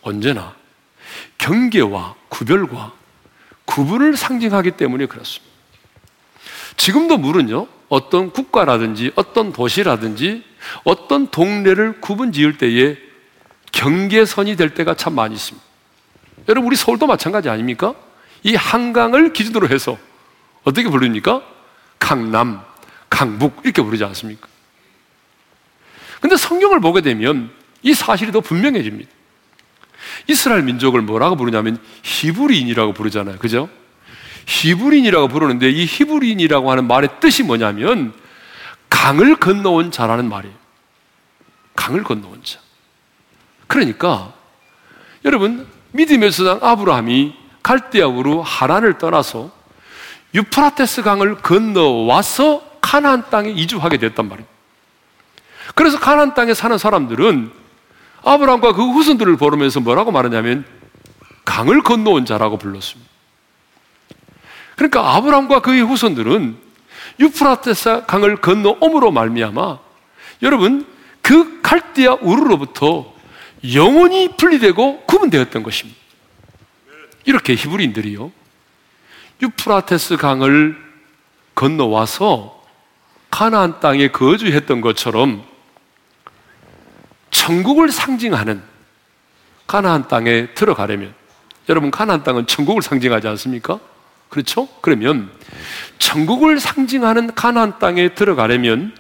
언제나 0.03 0.55
경계와 1.39 2.15
구별과 2.29 2.93
구분을 3.65 4.17
상징하기 4.17 4.73
때문에 4.73 5.07
그렇습니다. 5.07 5.49
지금도 6.77 7.19
물은요, 7.19 7.67
어떤 7.89 8.31
국가라든지 8.31 9.13
어떤 9.15 9.53
도시라든지 9.53 10.45
어떤 10.85 11.31
동네를 11.31 12.01
구분 12.01 12.33
지을 12.33 12.59
때에 12.59 12.97
경계선이 13.73 14.57
될 14.57 14.75
때가 14.75 14.95
참 14.95 15.15
많이 15.15 15.35
있습니다. 15.35 15.67
여러분, 16.49 16.69
우리 16.69 16.77
서울도 16.77 17.07
마찬가지 17.07 17.49
아닙니까? 17.49 17.95
이 18.43 18.55
한강을 18.55 19.33
기준으로 19.33 19.69
해서 19.69 19.99
어떻게 20.65 20.89
부릅니까? 20.89 21.43
강남, 21.99 22.63
강북 23.11 23.61
이렇게 23.65 23.83
부르지 23.83 24.05
않습니까? 24.05 24.49
근데 26.21 26.37
성경을 26.37 26.81
보게 26.81 27.01
되면 27.01 27.51
이 27.83 27.95
사실이 27.95 28.33
더 28.33 28.41
분명해집니다. 28.41 29.11
이스라엘 30.27 30.63
민족을 30.63 31.01
뭐라고 31.03 31.37
부르냐면 31.37 31.79
히브리인이라고 32.03 32.93
부르잖아요. 32.93 33.39
그죠? 33.39 33.69
히브리인이라고 34.47 35.29
부르는데 35.29 35.71
이 35.71 35.85
히브리인이라고 35.85 36.71
하는 36.71 36.87
말의 36.87 37.21
뜻이 37.21 37.43
뭐냐면 37.43 38.13
강을 38.89 39.37
건너온 39.37 39.91
자라는 39.91 40.29
말이에요. 40.29 40.55
강을 41.77 42.03
건너온 42.03 42.43
자. 42.43 42.59
그러니까 43.67 44.33
여러분 45.25 45.67
믿음의 45.93 46.33
수장 46.33 46.59
아브라함이 46.63 47.35
갈대아우로 47.63 48.43
하란을 48.43 48.99
떠나서 48.99 49.51
유프라테스 50.35 51.03
강을 51.03 51.37
건너와서 51.37 52.79
카나안 52.81 53.29
땅에 53.31 53.51
이주하게 53.51 53.99
됐단 53.99 54.29
말이에요. 54.29 54.49
그래서 55.75 55.99
가나안 55.99 56.35
땅에 56.35 56.55
사는 56.55 56.77
사람들은 56.77 57.58
아브라함과 58.23 58.73
그 58.73 58.83
후손들을 58.83 59.37
보르면서 59.37 59.81
뭐라고 59.81 60.11
말하냐면 60.11 60.65
강을 61.45 61.83
건너온 61.83 62.27
자라고 62.27 62.59
불렀습니다. 62.59 63.11
그러니까 64.77 65.17
아브라함과 65.17 65.61
그의 65.61 65.83
후손들은 65.83 66.57
유프라테스 67.21 68.05
강을 68.07 68.37
건너옴으로 68.37 69.11
말미암아 69.11 69.79
여러분 70.43 70.87
그 71.23 71.61
칼디아 71.63 72.19
우르로부터 72.21 73.13
영원히 73.75 74.37
분리되고 74.37 75.01
구분되었던 75.03 75.63
것입니다. 75.63 75.99
이렇게 77.25 77.55
히브리인들이요 77.55 78.31
유프라테스 79.43 80.17
강을 80.17 80.77
건너와서 81.55 82.63
가나안 83.31 83.81
땅에 83.81 84.09
거주했던 84.09 84.81
것처럼 84.81 85.45
천국을 87.49 87.91
상징하는 87.91 88.63
가나안 89.67 90.07
땅에 90.07 90.49
들어가려면 90.53 91.15
여러분 91.71 91.91
가나안 91.91 92.23
땅은 92.23 92.47
천국을 92.47 92.83
상징하지 92.83 93.27
않습니까? 93.27 93.81
그렇죠? 94.29 94.69
그러면 94.83 95.31
천국을 95.99 96.61
상징하는 96.61 97.35
가나안 97.35 97.79
땅에 97.79 98.11
들어가려면 98.11 98.95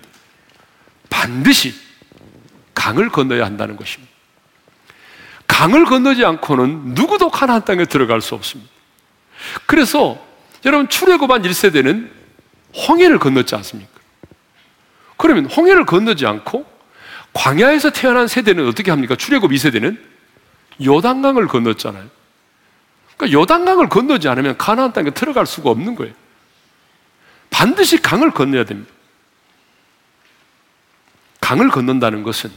반드시 1.10 1.74
강을 2.74 3.10
건너야 3.10 3.44
한다는 3.44 3.76
것입니다. 3.76 4.10
강을 5.46 5.84
건너지 5.84 6.24
않고는 6.24 6.94
누구도 6.94 7.30
가나안 7.30 7.66
땅에 7.66 7.84
들어갈 7.84 8.22
수 8.22 8.34
없습니다. 8.34 8.70
그래서 9.66 10.18
여러분 10.64 10.88
출애굽한 10.88 11.42
1세대는 11.42 12.08
홍해를 12.88 13.18
건넜지 13.18 13.54
않습니까? 13.56 13.92
그러면 15.18 15.44
홍해를 15.46 15.84
건너지 15.84 16.24
않고 16.24 16.77
광야에서 17.38 17.90
태어난 17.90 18.26
세대는 18.26 18.66
어떻게 18.66 18.90
합니까? 18.90 19.14
출애굽 19.14 19.52
2세대는 19.52 19.96
요단강을 20.84 21.46
건넜잖아요. 21.46 22.08
그러니까 23.16 23.40
요단강을 23.40 23.88
건너지 23.88 24.28
않으면 24.28 24.58
가나안 24.58 24.92
땅에 24.92 25.10
들어갈 25.10 25.46
수가 25.46 25.70
없는 25.70 25.94
거예요. 25.94 26.12
반드시 27.50 28.02
강을 28.02 28.32
건너야 28.32 28.64
됩니다. 28.64 28.90
강을 31.40 31.68
건넌다는 31.68 32.24
것은 32.24 32.50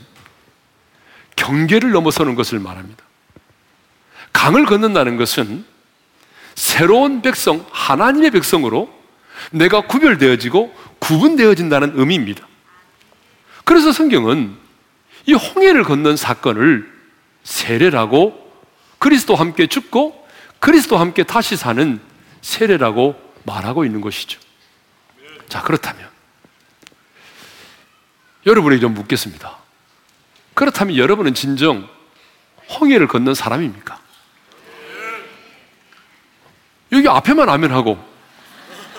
경계를 1.35 1.91
넘어서는 1.91 2.33
것을 2.33 2.59
말합니다. 2.59 3.03
강을 4.33 4.65
건넌다는 4.65 5.15
것은 5.17 5.63
새로운 6.55 7.21
백성, 7.21 7.65
하나님의 7.71 8.31
백성으로 8.31 8.91
내가 9.51 9.81
구별되어지고 9.81 10.75
구분되어진다는 10.99 11.93
의미입니다. 11.99 12.47
그래서 13.63 13.91
성경은 13.91 14.60
이 15.25 15.33
홍해를 15.33 15.83
건넌 15.83 16.17
사건을 16.17 16.91
세례라고 17.43 18.39
그리스도 18.99 19.35
함께 19.35 19.67
죽고 19.67 20.27
그리스도 20.59 20.97
함께 20.97 21.23
다시 21.23 21.55
사는 21.55 21.99
세례라고 22.41 23.19
말하고 23.43 23.85
있는 23.85 24.01
것이죠. 24.01 24.39
자, 25.47 25.61
그렇다면 25.61 26.07
여러분에게 28.45 28.79
좀 28.79 28.93
묻겠습니다. 28.93 29.57
그렇다면 30.53 30.97
여러분은 30.97 31.33
진정 31.33 31.87
홍해를 32.79 33.07
건넌 33.07 33.33
사람입니까? 33.35 33.99
여기 36.91 37.07
앞에만 37.07 37.49
아멘하고 37.49 38.11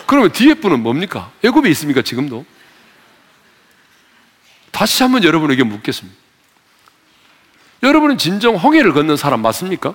그러면 0.07 0.33
뒤에 0.33 0.55
분은 0.55 0.83
뭡니까? 0.83 1.31
애굽에 1.45 1.69
있습니까? 1.71 2.03
지금도? 2.03 2.45
다시 4.83 5.05
한번 5.05 5.23
여러분에게 5.23 5.63
묻겠습니다. 5.63 6.19
여러분은 7.85 8.19
진정 8.19 8.57
홍해를 8.57 8.93
걷는 8.93 9.17
사람 9.17 9.41
맞습니까? 9.41 9.95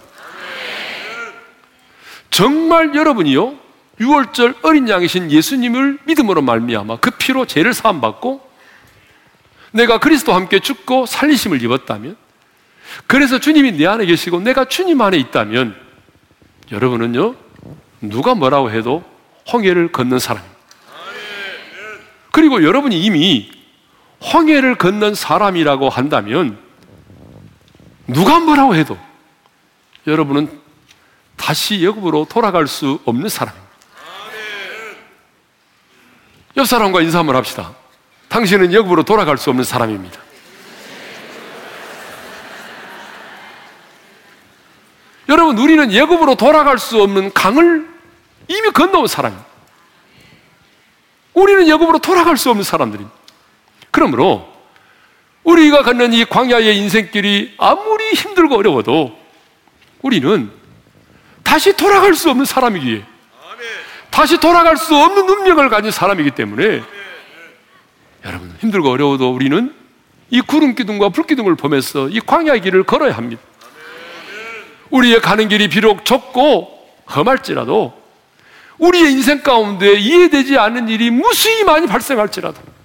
정말 2.29 2.95
여러분이요 2.95 3.57
6월절 3.99 4.63
어린 4.63 4.87
양이신 4.87 5.29
예수님을 5.29 5.99
믿음으로 6.05 6.41
말미암아 6.41 6.99
그 7.01 7.11
피로 7.11 7.45
죄를 7.45 7.73
사함 7.73 7.99
받고 7.99 8.49
내가 9.71 9.97
그리스도 9.97 10.33
함께 10.33 10.59
죽고 10.59 11.05
살리심을 11.05 11.61
입었다면 11.63 12.15
그래서 13.07 13.39
주님이 13.39 13.73
내 13.73 13.87
안에 13.87 14.05
계시고 14.05 14.39
내가 14.39 14.63
주님 14.63 15.01
안에 15.01 15.17
있다면 15.17 15.75
여러분은요 16.71 17.35
누가 17.99 18.35
뭐라고 18.35 18.71
해도 18.71 19.03
홍해를 19.51 19.91
걷는 19.91 20.19
사람입니다. 20.19 20.57
그리고 22.31 22.63
여러분이 22.63 22.97
이미 23.03 23.56
홍해를 24.21 24.75
건넌 24.75 25.15
사람이라고 25.15 25.89
한다면 25.89 26.57
누가 28.07 28.39
뭐라고 28.39 28.75
해도 28.75 28.97
여러분은 30.05 30.59
다시 31.35 31.83
역으로 31.83 32.25
돌아갈 32.29 32.67
수 32.67 32.99
없는 33.05 33.29
사람입니다. 33.29 33.67
옆 36.57 36.65
사람과 36.65 37.01
인사 37.01 37.19
한번 37.19 37.35
합시다. 37.35 37.73
당신은 38.29 38.73
역으로 38.73 39.03
돌아갈 39.03 39.37
수 39.37 39.49
없는 39.49 39.63
사람입니다. 39.63 40.19
여러분, 45.29 45.57
우리는 45.57 45.91
예급으로 45.91 46.35
돌아갈 46.35 46.79
수 46.79 47.01
없는 47.01 47.33
강을 47.33 47.87
이미 48.47 48.71
건너온 48.71 49.07
사람입니다. 49.07 49.47
우리는 51.33 51.67
예급으로 51.67 51.99
돌아갈 51.99 52.37
수 52.37 52.49
없는 52.49 52.63
사람들입니다. 52.63 53.15
그러므로 53.97 54.47
우리가 55.43 55.81
걷는 55.81 56.13
이 56.13 56.23
광야의 56.23 56.77
인생길이 56.77 57.55
아무리 57.57 58.11
힘들고 58.11 58.55
어려워도 58.55 59.17
우리는 60.03 60.51
다시 61.41 61.75
돌아갈 61.75 62.13
수 62.13 62.29
없는 62.29 62.45
사람이기에 62.45 63.03
다시 64.11 64.39
돌아갈 64.39 64.77
수 64.77 64.95
없는 64.95 65.27
운명을 65.27 65.69
가진 65.69 65.89
사람이기 65.89 66.29
때문에 66.29 66.83
여러분 68.23 68.55
힘들고 68.59 68.91
어려워도 68.91 69.33
우리는 69.33 69.73
이 70.29 70.41
구름 70.41 70.75
기둥과 70.75 71.09
불 71.09 71.25
기둥을 71.25 71.55
보면서 71.55 72.07
이 72.07 72.19
광야의 72.19 72.61
길을 72.61 72.83
걸어야 72.83 73.17
합니다. 73.17 73.41
우리의 74.91 75.21
가는 75.21 75.49
길이 75.49 75.69
비록 75.69 76.05
좁고 76.05 76.87
험할지라도 77.15 77.99
우리의 78.77 79.13
인생 79.13 79.41
가운데 79.41 79.93
이해되지 79.93 80.59
않는 80.59 80.87
일이 80.87 81.09
무수히 81.09 81.63
많이 81.63 81.87
발생할지라도 81.87 82.76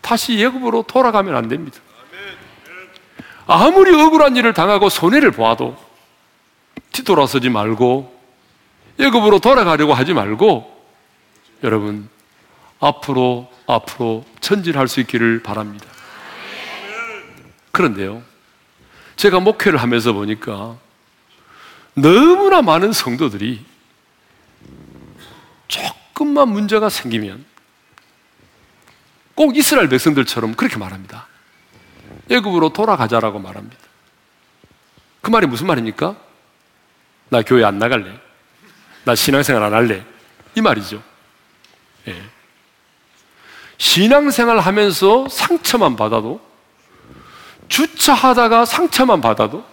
다시 0.00 0.38
예굽으로 0.38 0.84
돌아가면 0.84 1.36
안 1.36 1.48
됩니다. 1.48 1.78
아무리 3.46 3.94
억울한 3.94 4.36
일을 4.36 4.54
당하고 4.54 4.88
손해를 4.88 5.32
보아도 5.32 5.76
뒤돌아서지 6.92 7.50
말고 7.50 8.20
예굽으로 8.98 9.40
돌아가려고 9.40 9.94
하지 9.94 10.12
말고 10.12 10.86
여러분 11.64 12.08
앞으로 12.78 13.50
앞으로 13.66 14.24
전진할 14.40 14.88
수 14.88 15.00
있기를 15.00 15.42
바랍니다. 15.42 15.86
그런데요. 17.72 18.22
제가 19.16 19.40
목회를 19.40 19.78
하면서 19.78 20.12
보니까 20.12 20.76
너무나 21.94 22.62
많은 22.62 22.92
성도들이 22.92 23.64
조금만 25.68 26.48
문제가 26.48 26.88
생기면 26.88 27.44
꼭 29.40 29.56
이스라엘 29.56 29.88
백성들처럼 29.88 30.52
그렇게 30.52 30.76
말합니다. 30.76 31.26
애굽으로 32.30 32.74
돌아가자라고 32.74 33.38
말합니다. 33.38 33.82
그 35.22 35.30
말이 35.30 35.46
무슨 35.46 35.66
말입니까? 35.66 36.14
나 37.30 37.40
교회 37.40 37.64
안 37.64 37.78
나갈래. 37.78 38.20
나 39.04 39.14
신앙생활 39.14 39.62
안 39.62 39.72
할래. 39.72 40.04
이 40.54 40.60
말이죠. 40.60 41.02
예. 42.08 42.22
신앙생활 43.78 44.58
하면서 44.58 45.26
상처만 45.30 45.96
받아도 45.96 46.38
주차하다가 47.68 48.66
상처만 48.66 49.22
받아도 49.22 49.64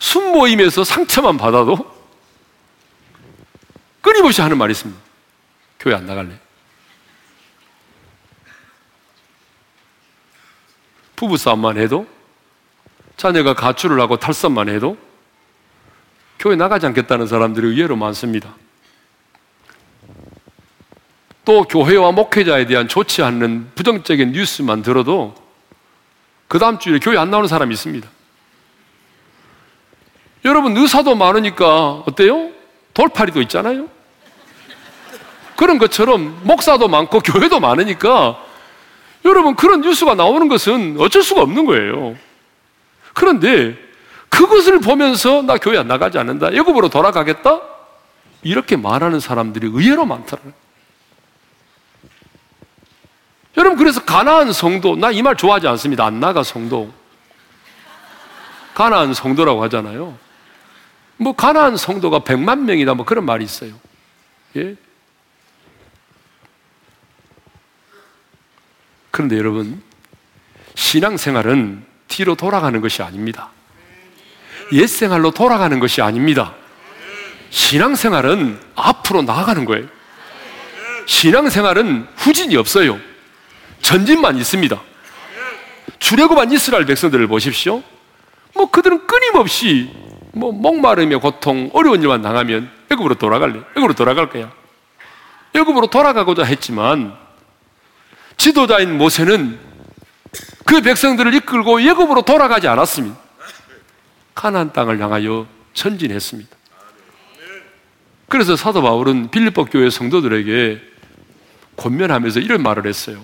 순모임에서 0.00 0.82
상처만 0.82 1.36
받아도 1.36 1.78
끊임없이 4.00 4.40
하는 4.40 4.58
말이 4.58 4.72
있습니다. 4.72 5.09
교회 5.80 5.94
안 5.94 6.06
나갈래? 6.06 6.38
부부싸움만 11.16 11.78
해도 11.78 12.06
자녀가 13.16 13.54
가출을 13.54 14.00
하고 14.00 14.16
탈선만 14.16 14.68
해도 14.68 14.96
교회 16.38 16.56
나가지 16.56 16.86
않겠다는 16.86 17.26
사람들이 17.26 17.66
의외로 17.66 17.96
많습니다. 17.96 18.54
또 21.44 21.64
교회와 21.64 22.12
목회자에 22.12 22.66
대한 22.66 22.88
좋지 22.88 23.22
않는 23.22 23.72
부정적인 23.74 24.32
뉴스만 24.32 24.82
들어도 24.82 25.34
그 26.48 26.58
다음 26.58 26.78
주에 26.78 26.98
교회 26.98 27.18
안 27.18 27.30
나오는 27.30 27.48
사람이 27.48 27.72
있습니다. 27.74 28.08
여러분, 30.44 30.76
의사도 30.76 31.14
많으니까 31.14 32.02
어때요? 32.06 32.50
돌파리도 32.94 33.42
있잖아요? 33.42 33.88
그런 35.60 35.76
것처럼 35.76 36.40
목사도 36.44 36.88
많고 36.88 37.20
교회도 37.20 37.60
많으니까 37.60 38.42
여러분, 39.26 39.54
그런 39.54 39.82
뉴스가 39.82 40.14
나오는 40.14 40.48
것은 40.48 40.96
어쩔 40.98 41.22
수가 41.22 41.42
없는 41.42 41.66
거예요. 41.66 42.16
그런데 43.12 43.76
그것을 44.30 44.80
보면서 44.80 45.42
나 45.42 45.58
교회 45.58 45.76
안 45.76 45.86
나가지 45.86 46.16
않는다. 46.16 46.48
애굽으로 46.54 46.88
돌아가겠다? 46.88 47.60
이렇게 48.42 48.76
말하는 48.76 49.20
사람들이 49.20 49.66
의외로 49.66 50.06
많더라고요. 50.06 50.54
여러분 53.58 53.76
그래서 53.76 54.02
가나안 54.02 54.54
성도 54.54 54.96
나 54.96 55.10
이 55.12 55.20
말 55.20 55.36
좋아하지 55.36 55.68
않습니다. 55.68 56.06
안 56.06 56.20
나가 56.20 56.42
성도. 56.42 56.90
가나안 58.72 59.12
성도라고 59.12 59.62
하잖아요. 59.64 60.16
뭐 61.18 61.34
가나안 61.34 61.76
성도가 61.76 62.20
100만 62.20 62.60
명이다 62.60 62.94
뭐 62.94 63.04
그런 63.04 63.26
말이 63.26 63.44
있어요. 63.44 63.74
예? 64.56 64.76
그런데 69.10 69.36
여러분 69.38 69.82
신앙생활은 70.74 71.84
뒤로 72.08 72.34
돌아가는 72.34 72.80
것이 72.80 73.02
아닙니다. 73.02 73.50
옛생활로 74.72 75.30
돌아가는 75.32 75.78
것이 75.80 76.00
아닙니다. 76.00 76.54
신앙생활은 77.50 78.60
앞으로 78.76 79.22
나아가는 79.22 79.64
거예요. 79.64 79.86
신앙생활은 81.06 82.06
후진이 82.16 82.56
없어요. 82.56 82.98
전진만 83.82 84.36
있습니다. 84.36 84.80
주려고만 85.98 86.52
이스라엘 86.52 86.86
백성들을 86.86 87.26
보십시오. 87.26 87.82
뭐 88.54 88.70
그들은 88.70 89.06
끊임없이 89.06 89.90
뭐 90.32 90.52
목마름의 90.52 91.20
고통, 91.20 91.70
어려운 91.72 92.00
일만 92.02 92.22
당하면 92.22 92.70
애굽으로 92.90 93.16
돌아갈래. 93.16 93.60
애굽으로 93.72 93.94
돌아갈 93.94 94.30
거야. 94.30 94.52
애굽으로 95.54 95.88
돌아가고자 95.88 96.44
했지만 96.44 97.16
지도자인 98.40 98.96
모세는 98.96 99.58
그 100.64 100.80
백성들을 100.80 101.34
이끌고 101.34 101.78
애굽으로 101.82 102.22
돌아가지 102.22 102.68
않았습니다. 102.68 103.18
가나안 104.34 104.72
땅을 104.72 104.98
향하여 104.98 105.46
전진했습니다. 105.74 106.48
그래서 108.28 108.56
사도 108.56 108.80
바울은 108.80 109.30
빌립보 109.30 109.66
교회 109.66 109.90
성도들에게 109.90 110.80
권면하면서 111.76 112.40
이런 112.40 112.62
말을 112.62 112.86
했어요. 112.86 113.20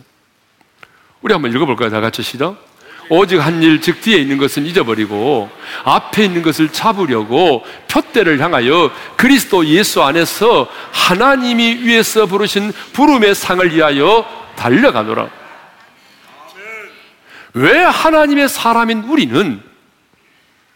우리 1.23 1.33
한번 1.33 1.51
읽어볼까요? 1.51 1.89
다 1.89 2.03
같이 2.03 2.23
시작. 2.23 2.63
오직 3.09 3.39
한 3.39 3.63
일, 3.63 3.81
즉 3.81 4.03
뒤에 4.03 4.19
있는 4.19 4.37
것은 4.37 4.67
잊어버리고 4.67 5.49
앞에 5.85 6.27
있는 6.27 6.43
것을 6.43 6.69
잡으려고 6.69 7.65
표대를 7.89 8.41
향하여 8.41 8.91
그리스도 9.17 9.65
예수 9.65 10.03
안에서 10.03 10.69
하나님이 10.93 11.85
위에서 11.85 12.27
부르신 12.27 12.71
부름의 12.93 13.35
상을 13.35 13.75
위하여 13.75 14.46
달려가노라. 14.57 15.31
왜 17.55 17.79
하나님의 17.79 18.49
사람인 18.49 19.05
우리는 19.05 19.63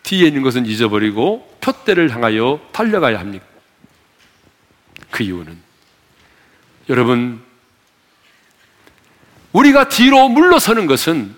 뒤에 0.03 0.29
있는 0.29 0.43
것은 0.43 0.67
잊어버리고 0.67 1.59
표대를 1.61 2.11
향하여 2.15 2.61
달려가야 2.73 3.19
합니까? 3.19 3.45
그 5.11 5.23
이유는 5.23 5.59
여러분 6.89 7.43
우리가 9.53 9.89
뒤로 9.89 10.29
물러서는 10.29 10.87
것은 10.87 11.37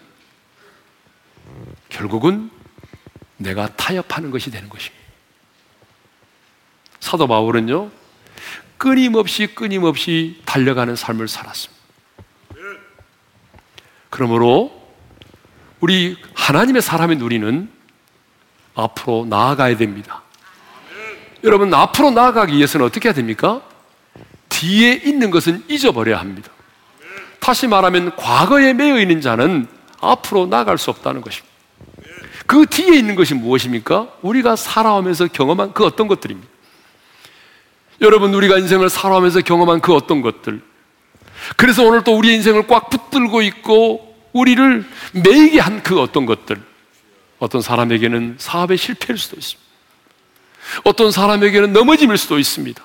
결국은 1.89 2.51
내가 3.37 3.75
타협하는 3.77 4.31
것이 4.31 4.51
되는 4.51 4.69
것입니다. 4.69 5.03
사도 7.01 7.27
바울은요, 7.27 7.91
끊임없이 8.79 9.49
끊임없이 9.49 10.41
달려가는 10.45 10.95
삶을 10.95 11.29
살았습니다. 11.29 11.82
그러므로 14.13 14.71
우리 15.81 16.19
하나님의 16.35 16.83
사람인 16.83 17.23
우리는 17.23 17.71
앞으로 18.75 19.27
나아가야 19.29 19.79
됩니다. 19.79 20.21
여러분, 21.45 21.73
앞으로 21.73 22.11
나아가기 22.11 22.55
위해서는 22.55 22.85
어떻게 22.85 23.09
해야 23.09 23.15
됩니까? 23.15 23.63
뒤에 24.51 25.01
있는 25.03 25.31
것은 25.31 25.65
잊어버려야 25.67 26.21
합니다. 26.21 26.51
다시 27.41 27.67
말하면 27.67 28.15
과거에 28.17 28.75
매여 28.75 29.01
있는 29.01 29.23
자는 29.23 29.67
앞으로 30.03 30.47
나갈 30.47 30.77
수 30.77 30.91
없다는 30.91 31.23
것입니다. 31.23 31.51
그 32.47 32.67
뒤에 32.67 32.99
있는 32.99 33.15
것이 33.15 33.33
무엇입니까? 33.33 34.09
우리가 34.21 34.57
살아오면서 34.57 35.29
경험한 35.29 35.73
그 35.73 35.87
어떤 35.87 36.07
것들입니다. 36.07 36.49
여러분, 38.03 38.35
우리가 38.35 38.59
인생을 38.59 38.91
살아오면서 38.91 39.41
경험한 39.41 39.81
그 39.81 39.95
어떤 39.95 40.21
것들. 40.21 40.61
그래서 41.57 41.83
오늘 41.85 42.05
또 42.05 42.17
우리의 42.17 42.37
인생을 42.37 42.67
꽉 42.67 42.91
붙들고 42.91 43.43
있고 43.43 44.17
우리를 44.33 44.85
매이게 45.13 45.61
한 45.61 45.83
그 45.83 46.01
어떤 46.01 46.27
것들. 46.27 46.61
어떤 47.39 47.61
사람에게는 47.61 48.37
사업의 48.39 48.79
실패일 48.79 49.19
수도 49.19 49.37
있습니다. 49.37 49.63
어떤 50.85 51.11
사람에게는 51.11 51.73
넘어짐일 51.73 52.17
수도 52.17 52.39
있습니다. 52.39 52.83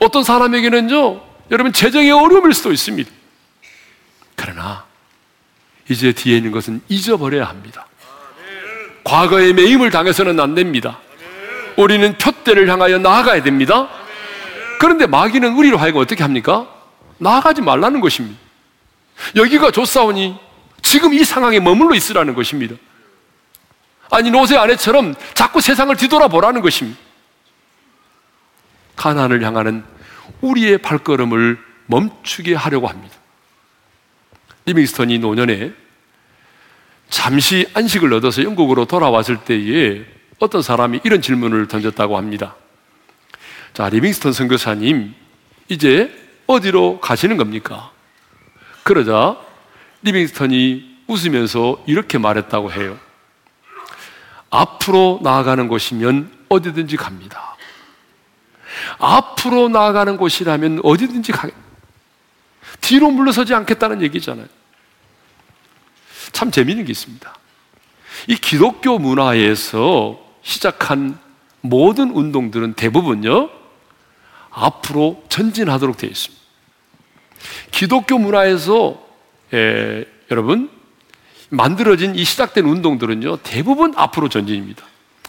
어떤 0.00 0.24
사람에게는요, 0.24 1.20
여러분 1.52 1.72
재정의 1.72 2.10
어려움일 2.10 2.52
수도 2.52 2.72
있습니다. 2.72 3.10
그러나 4.34 4.84
이제 5.88 6.12
뒤에 6.12 6.36
있는 6.38 6.50
것은 6.50 6.80
잊어버려야 6.88 7.44
합니다. 7.44 7.86
과거의 9.04 9.52
매임을 9.54 9.90
당해서는 9.90 10.38
안 10.40 10.54
됩니다. 10.54 10.98
우리는 11.76 12.18
표대를 12.18 12.68
향하여 12.68 12.98
나아가야 12.98 13.42
됩니다. 13.42 13.88
그런데 14.78 15.06
마귀는 15.06 15.54
우리로 15.54 15.78
하여금 15.78 16.00
어떻게 16.00 16.22
합니까? 16.22 16.68
나아가지 17.20 17.60
말라는 17.62 18.00
것입니다. 18.00 18.38
여기가 19.36 19.70
좋사오니 19.70 20.36
지금 20.82 21.14
이 21.14 21.22
상황에 21.24 21.60
머물러 21.60 21.94
있으라는 21.94 22.34
것입니다. 22.34 22.74
아니 24.10 24.30
노세 24.30 24.56
아내처럼 24.56 25.14
자꾸 25.34 25.60
세상을 25.60 25.94
뒤돌아보라는 25.96 26.62
것입니다. 26.62 26.98
가나안을 28.96 29.42
향하는 29.44 29.84
우리의 30.40 30.78
발걸음을 30.78 31.58
멈추게 31.86 32.54
하려고 32.54 32.88
합니다. 32.88 33.16
리빙스턴이 34.66 35.18
노년에 35.18 35.72
잠시 37.08 37.66
안식을 37.74 38.12
얻어서 38.14 38.42
영국으로 38.42 38.84
돌아왔을 38.86 39.38
때에 39.38 40.04
어떤 40.38 40.62
사람이 40.62 41.00
이런 41.04 41.20
질문을 41.20 41.68
던졌다고 41.68 42.16
합니다. 42.16 42.56
자, 43.74 43.88
리빙스턴 43.88 44.32
선교사님, 44.32 45.14
이제 45.68 46.12
어디로 46.50 46.98
가시는 47.00 47.36
겁니까? 47.36 47.92
그러자 48.82 49.38
리빙스턴이 50.02 51.04
웃으면서 51.06 51.80
이렇게 51.86 52.18
말했다고 52.18 52.72
해요. 52.72 52.98
앞으로 54.50 55.20
나아가는 55.22 55.68
곳이면 55.68 56.46
어디든지 56.48 56.96
갑니다. 56.96 57.56
앞으로 58.98 59.68
나아가는 59.68 60.16
곳이라면 60.16 60.80
어디든지 60.82 61.30
가, 61.30 61.48
뒤로 62.80 63.10
물러서지 63.12 63.54
않겠다는 63.54 64.02
얘기잖아요. 64.02 64.46
참 66.32 66.50
재미있는 66.50 66.84
게 66.84 66.90
있습니다. 66.90 67.32
이 68.26 68.34
기독교 68.34 68.98
문화에서 68.98 70.18
시작한 70.42 71.16
모든 71.60 72.10
운동들은 72.10 72.74
대부분요, 72.74 73.50
앞으로 74.50 75.22
전진하도록 75.28 75.96
되어 75.96 76.10
있습니다. 76.10 76.39
기독교 77.70 78.18
문화에서, 78.18 79.00
에, 79.52 80.04
여러분, 80.30 80.70
만들어진 81.48 82.14
이 82.14 82.24
시작된 82.24 82.64
운동들은요, 82.64 83.38
대부분 83.38 83.94
앞으로 83.96 84.28
전진입니다. 84.28 84.84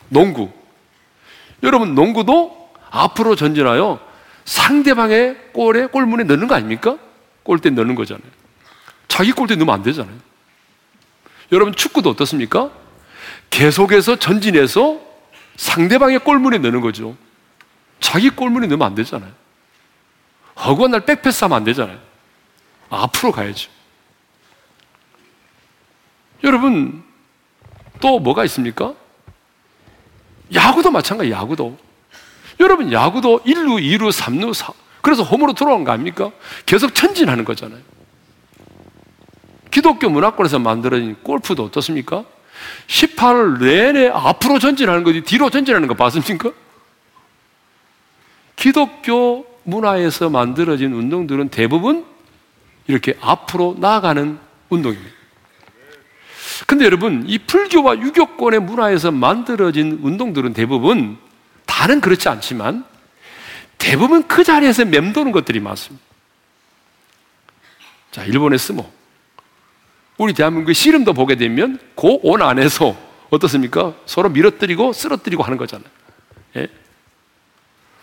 농구. 0.10 0.52
여러분, 1.64 1.96
농구도 1.96 2.70
앞으로 2.90 3.36
전진하여 3.36 4.00
상대방의 4.46 5.38
골에 5.54 5.88
골문에 5.88 6.24
넣는 6.24 6.48
거 6.48 6.56
아닙니까? 6.56 6.98
골대 7.44 7.70
넣는 7.70 7.96
거잖아요. 7.96 8.30
자기 9.08 9.32
골대 9.32 9.56
넣으면 9.56 9.74
안 9.74 9.84
되잖아요. 9.84 10.16
여러분 11.52 11.76
축구도 11.76 12.10
어떻습니까? 12.12 12.72
계속해서 13.50 14.18
전진해서 14.18 15.00
상대방의 15.58 16.20
골문에 16.20 16.58
넣는 16.60 16.82
거죠. 16.82 17.16
자기 18.00 18.30
골문에 18.30 18.68
넣으면 18.68 18.88
안 18.88 18.96
되잖아요. 18.96 19.32
허구한 20.64 20.92
날 20.92 21.02
백패스 21.02 21.44
하면 21.46 21.58
안 21.58 21.64
되잖아요. 21.64 22.00
앞으로 22.90 23.32
가야죠. 23.32 23.70
여러분 26.44 27.04
또 28.00 28.20
뭐가 28.20 28.46
있습니까? 28.46 28.94
야구도 30.54 30.92
마찬가지 30.92 31.32
야구도. 31.32 31.78
여러분 32.60 32.92
야구도 32.92 33.42
1루, 33.44 33.82
2루, 33.82 34.12
3루, 34.12 34.54
4 34.54 34.74
그래서 35.02 35.24
홈으로 35.24 35.54
돌아온 35.54 35.84
거 35.84 35.92
아닙니까? 35.92 36.32
계속 36.66 36.94
전진하는 36.94 37.44
거잖아요. 37.44 37.82
기독교 39.72 40.10
문화권에서 40.10 40.60
만들어진 40.60 41.16
골프도 41.24 41.64
어떻습니까? 41.64 42.26
18을 42.88 43.60
내내 43.60 44.10
앞으로 44.10 44.60
전진하는 44.60 45.04
거지 45.04 45.22
뒤로 45.22 45.50
전진하는 45.50 45.88
거 45.88 45.96
봤습니까? 45.96 46.52
기독교 48.56 49.51
문화에서 49.64 50.30
만들어진 50.30 50.94
운동들은 50.94 51.50
대부분 51.50 52.06
이렇게 52.88 53.18
앞으로 53.22 53.76
나아가는 53.80 54.40
운동입니다. 54.70 55.12
근데 56.68 56.86
여러분, 56.86 57.24
이 57.28 57.38
불교와 57.40 58.00
유교권의 58.00 58.62
문화에서 58.62 59.12
만들어진 59.12 60.00
운동들은 60.02 60.54
대부분 60.54 61.18
다는 61.66 62.02
그렇지 62.02 62.30
않지만 62.30 62.86
대부분 63.78 64.28
그 64.28 64.44
자리에서 64.44 64.86
맴도는 64.86 65.32
것들이 65.32 65.60
많습니다. 65.60 66.06
자, 68.12 68.24
일본의 68.26 68.60
스모. 68.60 68.92
우리 70.18 70.34
대한민국의 70.34 70.76
씨름도 70.76 71.14
보게 71.14 71.36
되면 71.36 71.80
그 71.96 72.20
온 72.22 72.42
안에서 72.42 72.96
어떻습니까? 73.32 73.96
서로 74.06 74.30
밀어뜨리고 74.30 74.94
쓰러뜨리고 74.94 75.42
하는 75.42 75.58
거잖아요. 75.58 75.88
예? 76.58 76.68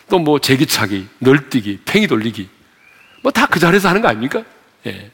또 0.09 0.19
뭐 0.19 0.39
제기차기, 0.39 1.09
널뛰기, 1.19 1.81
팽이 1.85 2.07
돌리기. 2.07 2.49
뭐 3.23 3.33
다 3.33 3.47
그 3.47 3.59
자리에서 3.59 3.89
하는 3.89 4.01
거 4.03 4.09
아닙니까? 4.09 4.43
예. 4.87 5.11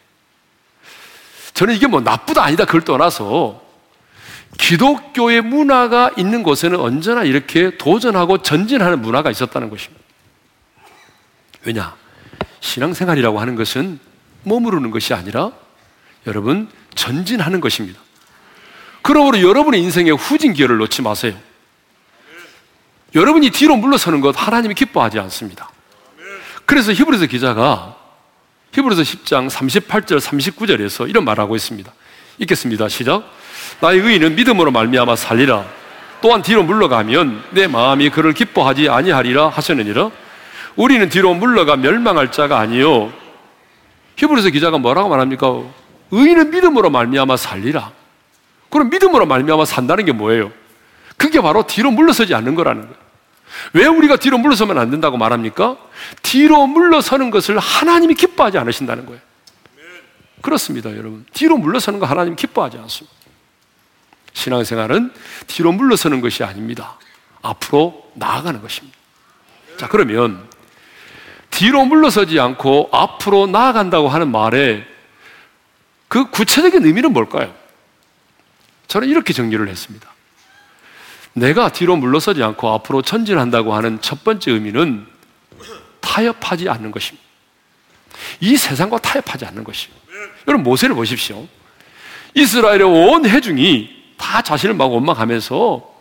저는 1.55 1.75
이게 1.75 1.87
뭐 1.87 2.01
나쁘다 2.01 2.43
아니다 2.43 2.65
그걸 2.65 2.83
떠나서 2.83 3.63
기독교의 4.59 5.41
문화가 5.43 6.11
있는 6.17 6.43
곳에는 6.43 6.79
언제나 6.79 7.25
이렇게 7.25 7.77
도전하고 7.77 8.39
전진하는 8.43 9.01
문화가 9.03 9.31
있었다는 9.31 9.71
것입니다. 9.71 10.03
왜냐? 11.65 11.95
신앙생활이라고 12.61 13.41
하는 13.41 13.57
것은 13.57 13.99
머무르는 14.45 14.91
것이 14.91 15.15
아니라 15.15 15.53
여러분 16.27 16.69
전진하는 16.95 17.61
것입니다. 17.61 18.01
그러므로 19.03 19.41
여러분의 19.41 19.81
인생의 19.83 20.17
후진 20.17 20.53
기회를 20.55 20.77
놓지 20.79 21.03
마세요. 21.03 21.35
여러분이 23.15 23.51
뒤로 23.51 23.77
물러서는 23.77 24.21
것 24.21 24.35
하나님이 24.37 24.75
기뻐하지 24.75 25.19
않습니다. 25.21 25.71
그래서 26.67 26.93
히브리서 26.93 27.27
기자가 27.27 27.97
히브리서 28.73 29.03
10장 29.03 29.49
38절 29.49 30.19
39절에서 30.21 31.09
이런 31.09 31.25
말하고 31.25 31.55
있습니다. 31.55 31.93
읽겠습니다. 32.39 32.89
시작. 32.89 33.23
나의 33.81 34.01
의인은 34.01 34.35
믿음으로 34.35 34.73
말미암아 34.73 35.15
살리라. 35.15 35.65
또한 36.21 36.43
뒤로 36.43 36.65
물러가면 36.65 37.45
내 37.51 37.67
마음이 37.69 38.11
그를 38.11 38.33
기뻐하지 38.33 38.89
아니하리라 38.89 39.49
하셨느니라. 39.51 40.11
우리는 40.75 41.09
뒤로 41.09 41.35
물러가 41.35 41.77
멸망할 41.77 42.33
자가 42.33 42.59
아니요. 42.59 43.13
히브리서 44.17 44.51
기자가 44.51 44.79
뭐라고 44.79 45.09
말합니까? 45.09 45.63
의인은 46.11 46.51
믿음으로 46.51 46.91
말미암아 46.91 47.37
살리라. 47.37 47.93
그럼 48.71 48.91
믿음으로 48.91 49.27
말미암아 49.27 49.67
산다는 49.67 50.05
게 50.05 50.13
뭐예요? 50.13 50.51
그게 51.17 51.41
바로 51.41 51.65
뒤로 51.65 51.93
물러서지 51.93 52.35
않는 52.35 52.57
거라는 52.57 52.83
거예요. 52.83 53.04
왜 53.73 53.87
우리가 53.87 54.17
뒤로 54.17 54.39
물러서면 54.39 54.79
안 54.79 54.91
된다고 54.91 55.17
말합니까? 55.17 55.77
뒤로 56.23 56.67
물러서는 56.67 57.31
것을 57.31 57.59
하나님이 57.59 58.15
기뻐하지 58.15 58.59
않으신다는 58.59 59.07
거예요. 59.07 59.21
그렇습니다, 60.43 60.91
여러분. 60.91 61.25
뒤로 61.33 61.57
물러서는 61.57 61.99
거 61.99 62.07
하나님 62.07 62.37
기뻐하지 62.37 62.77
않습니다. 62.79 63.17
신앙생활은 64.35 65.13
뒤로 65.47 65.73
물러서는 65.73 66.21
것이 66.21 66.45
아닙니다. 66.45 66.99
앞으로 67.41 68.11
나아가는 68.15 68.61
것입니다. 68.61 68.97
자, 69.79 69.89
그러면 69.89 70.47
뒤로 71.51 71.85
물러서지 71.85 72.39
않고 72.41 72.91
앞으로 72.93 73.47
나아간다고 73.47 74.09
하는 74.09 74.31
말에 74.31 74.87
그 76.09 76.31
구체적인 76.31 76.85
의미는 76.85 77.13
뭘까요? 77.13 77.55
저는 78.87 79.09
이렇게 79.09 79.33
정리를 79.33 79.67
했습니다. 79.69 80.14
내가 81.35 81.71
뒤로 81.71 81.97
물러서지 81.97 82.43
않고 82.43 82.71
앞으로 82.71 83.03
전진한다고 83.03 83.75
하는 83.75 84.01
첫 84.01 84.25
번째 84.25 84.53
의미는 84.53 85.07
타협하지 86.01 86.69
않는 86.69 86.91
것입니다. 86.91 87.25
이 88.41 88.57
세상과 88.57 88.99
타협하지 88.99 89.45
않는 89.47 89.65
것입니다. 89.65 90.03
여러분 90.47 90.65
모세를 90.65 90.95
보십시오. 90.95 91.47
이스라엘의 92.35 92.83
온 92.83 93.29
회중이 93.29 94.15
다 94.17 94.43
자신을 94.43 94.75
막 94.75 94.87
원망하면서 94.87 95.95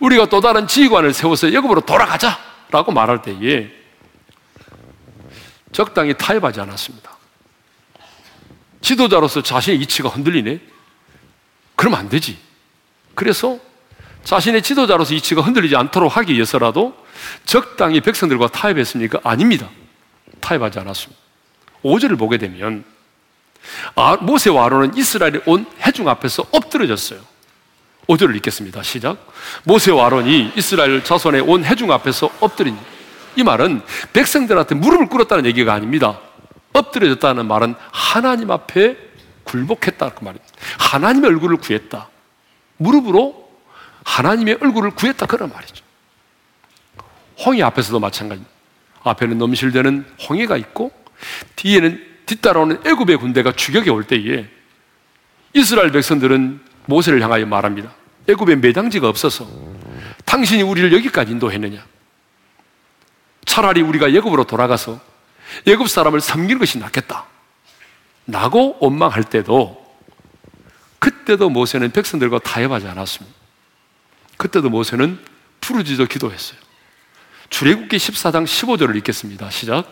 우리가 0.00 0.26
또 0.26 0.40
다른 0.40 0.66
지휘관을 0.66 1.12
세워서 1.12 1.52
여급으로 1.52 1.82
돌아가자 1.82 2.38
라고 2.70 2.92
말할 2.92 3.22
때에 3.22 3.70
적당히 5.70 6.14
타협하지 6.14 6.60
않았습니다. 6.60 7.16
지도자로서 8.80 9.42
자신의 9.42 9.80
이치가 9.80 10.08
흔들리네? 10.08 10.60
그러면 11.76 12.00
안 12.00 12.08
되지. 12.08 12.36
그래서 13.14 13.58
자신의 14.24 14.62
지도자로서 14.62 15.14
이치가 15.14 15.42
흔들리지 15.42 15.76
않도록 15.76 16.16
하기 16.16 16.34
위해서라도 16.34 16.94
적당히 17.44 18.00
백성들과 18.00 18.48
타협했습니까? 18.48 19.20
아닙니다. 19.22 19.68
타협하지 20.40 20.78
않았습니다. 20.78 21.20
5절을 21.84 22.18
보게 22.18 22.38
되면 22.38 22.84
아, 23.94 24.16
모세와 24.16 24.66
아론은 24.66 24.96
이스라엘의 24.96 25.42
온 25.46 25.66
해중 25.80 26.08
앞에서 26.08 26.44
엎드려졌어요. 26.50 27.20
5절을 28.08 28.36
읽겠습니다. 28.36 28.82
시작. 28.82 29.16
모세와 29.64 30.06
아론이 30.06 30.52
이스라엘 30.56 31.04
자손의 31.04 31.42
온 31.42 31.64
해중 31.64 31.92
앞에서 31.92 32.30
엎드린 32.40 32.76
이 33.36 33.42
말은 33.42 33.82
백성들한테 34.12 34.74
무릎을 34.74 35.08
꿇었다는 35.08 35.46
얘기가 35.46 35.72
아닙니다. 35.72 36.18
엎드려졌다는 36.72 37.46
말은 37.46 37.74
하나님 37.90 38.50
앞에 38.50 38.96
굴복했다 39.44 40.10
그 40.10 40.24
말입니다. 40.24 40.52
하나님의 40.78 41.30
얼굴을 41.30 41.58
구했다. 41.58 42.08
무릎으로 42.76 43.41
하나님의 44.04 44.58
얼굴을 44.60 44.92
구했다 44.92 45.26
그런 45.26 45.50
말이죠. 45.52 45.84
홍해 47.44 47.62
앞에서도 47.62 47.98
마찬가지입니다. 47.98 48.52
앞에는 49.04 49.38
넘실대는 49.38 50.06
홍해가 50.28 50.56
있고 50.58 50.92
뒤에는 51.56 52.12
뒤따라오는 52.26 52.86
애굽의 52.86 53.16
군대가 53.18 53.52
추격해 53.52 53.90
올 53.90 54.04
때에 54.04 54.46
이스라엘 55.54 55.90
백성들은 55.92 56.60
모세를 56.86 57.22
향하여 57.22 57.46
말합니다. 57.46 57.92
애굽에 58.28 58.56
매장지가 58.56 59.08
없어서 59.08 59.46
당신이 60.24 60.62
우리를 60.62 60.92
여기까지 60.92 61.32
인도했느냐? 61.32 61.84
차라리 63.44 63.82
우리가 63.82 64.08
애굽으로 64.08 64.44
돌아가서 64.44 65.00
애굽 65.66 65.88
사람을 65.88 66.20
섬기는 66.20 66.58
것이 66.58 66.78
낫겠다. 66.78 67.26
라고 68.26 68.76
원망할 68.80 69.24
때도 69.24 69.82
그때도 71.00 71.50
모세는 71.50 71.90
백성들과 71.90 72.38
타협하지 72.38 72.86
않았습니다. 72.86 73.41
그때도 74.42 74.70
모세는 74.70 75.20
부르짖어 75.60 76.06
기도했어요. 76.06 76.58
출애굽기 77.48 77.96
14장 77.96 78.44
15절을 78.44 78.96
읽겠습니다. 78.96 79.48
시작. 79.50 79.84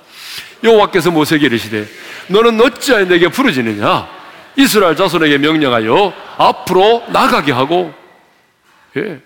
여호와께서 0.64 1.12
모세에게 1.12 1.46
이르시되 1.46 1.86
너는 2.28 2.60
어찌하여 2.60 3.04
내게 3.04 3.28
부르짖느냐? 3.28 4.08
이스라엘 4.56 4.96
자손에게 4.96 5.38
명령하여 5.38 6.12
앞으로 6.36 7.04
나가게 7.10 7.52
하고 7.52 7.94
예. 8.96 9.22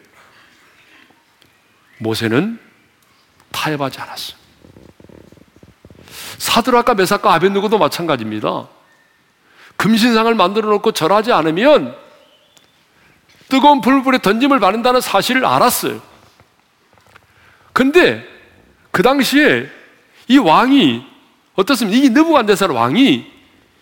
모세는 1.99 2.59
타협하지 3.51 4.01
않았어. 4.03 4.35
사드락과 6.37 6.95
메삭과 6.97 7.33
아벤누고도 7.33 7.79
마찬가지입니다. 7.79 8.69
금신상을 9.77 10.35
만들어 10.35 10.69
놓고 10.69 10.93
절하지 10.93 11.33
않으면 11.33 12.04
뜨거운 13.55 13.81
불불에 13.81 14.19
던짐을 14.19 14.59
받는다는 14.59 15.01
사실을 15.01 15.47
알았어요. 15.47 16.03
근데 17.73 18.27
그 18.91 19.05
당시에 19.05 19.71
이 20.27 20.39
왕이 20.39 21.07
어떻습니까? 21.55 21.97
이 21.97 22.09
느부갓네살 22.09 22.73
왕이 22.73 23.33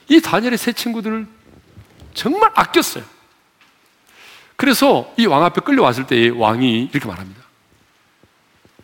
이 0.08 0.20
다니엘의 0.20 0.58
세 0.58 0.72
친구들을 0.74 1.26
정말 2.12 2.50
아꼈어요. 2.54 3.02
그래서 4.56 5.10
이 5.16 5.24
왕 5.24 5.42
앞에 5.42 5.62
끌려왔을 5.62 6.06
때 6.06 6.28
왕이 6.28 6.90
이렇게 6.92 7.08
말합니다. 7.08 7.40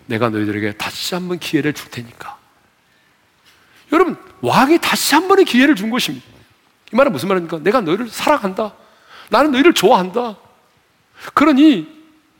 내가 0.06 0.30
너희들에게 0.30 0.72
다시 0.78 1.14
한번 1.14 1.38
기회를 1.38 1.74
줄 1.74 1.90
테니까 1.90 2.38
여러분, 3.92 4.16
왕이 4.40 4.78
다시 4.80 5.14
한 5.14 5.28
번의 5.28 5.44
기회를 5.44 5.74
준 5.74 5.90
것입니다. 5.90 6.26
이 6.90 6.96
말은 6.96 7.12
무슨 7.12 7.28
말입니까? 7.28 7.58
내가 7.58 7.82
너희를 7.82 8.08
사랑한다. 8.08 8.72
나는 9.28 9.50
너희를 9.50 9.74
좋아한다. 9.74 10.47
그러니 11.34 11.88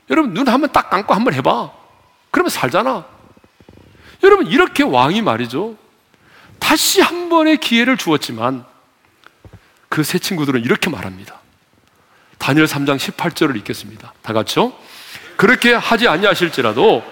여러분 0.09 0.33
눈 0.33 0.47
한번 0.47 0.71
딱 0.71 0.89
감고 0.89 1.13
한번 1.13 1.33
해봐. 1.33 1.71
그러면 2.31 2.49
살잖아. 2.49 3.05
여러분 4.23 4.47
이렇게 4.47 4.83
왕이 4.83 5.21
말이죠. 5.21 5.75
다시 6.59 7.01
한 7.01 7.29
번의 7.29 7.57
기회를 7.57 7.97
주었지만 7.97 8.65
그 9.89 10.03
세 10.03 10.19
친구들은 10.19 10.61
이렇게 10.63 10.89
말합니다. 10.89 11.39
다니엘 12.37 12.65
3장 12.67 12.97
18절을 12.97 13.55
읽겠습니다. 13.57 14.13
다 14.21 14.33
같이요. 14.33 14.71
그렇게 15.35 15.73
하지 15.73 16.07
아니하실지라도 16.07 17.03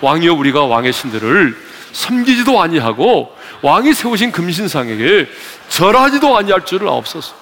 왕이여 0.00 0.34
우리가 0.34 0.64
왕의 0.64 0.92
신들을 0.92 1.56
섬기지도 1.92 2.60
아니하고 2.60 3.36
왕이 3.62 3.92
세우신 3.92 4.32
금신상에게 4.32 5.28
절하지도 5.68 6.36
아니할 6.36 6.64
줄을 6.64 6.88
아옵소서. 6.88 7.34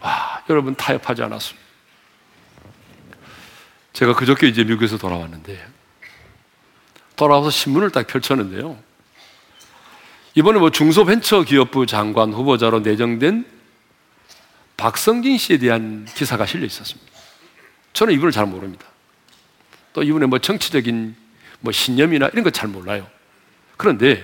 와, 0.00 0.42
여러분 0.50 0.74
타협하지 0.74 1.22
않았습니다. 1.22 1.67
제가 3.98 4.14
그저께 4.14 4.46
이제 4.46 4.62
미국에서 4.62 4.96
돌아왔는데 4.96 5.60
돌아와서 7.16 7.50
신문을 7.50 7.90
딱 7.90 8.06
펼쳤는데요. 8.06 8.78
이번에 10.36 10.60
뭐 10.60 10.70
중소벤처기업부 10.70 11.84
장관 11.86 12.32
후보자로 12.32 12.78
내정된 12.78 13.44
박성진 14.76 15.36
씨에 15.36 15.58
대한 15.58 16.06
기사가 16.14 16.46
실려 16.46 16.64
있었습니다. 16.64 17.10
저는 17.92 18.14
이분을 18.14 18.30
잘 18.30 18.46
모릅니다. 18.46 18.86
또 19.92 20.04
이분의 20.04 20.28
뭐 20.28 20.38
정치적인 20.38 21.16
뭐 21.58 21.72
신념이나 21.72 22.28
이런 22.28 22.44
거 22.44 22.50
잘 22.50 22.68
몰라요. 22.68 23.04
그런데 23.76 24.22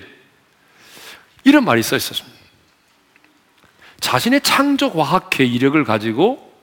이런 1.43 1.65
말이 1.65 1.83
써 1.83 1.97
있었습니다. 1.97 2.39
자신의 3.99 4.43
창조 4.43 4.93
과학회 4.93 5.45
이력을 5.45 5.83
가지고 5.83 6.55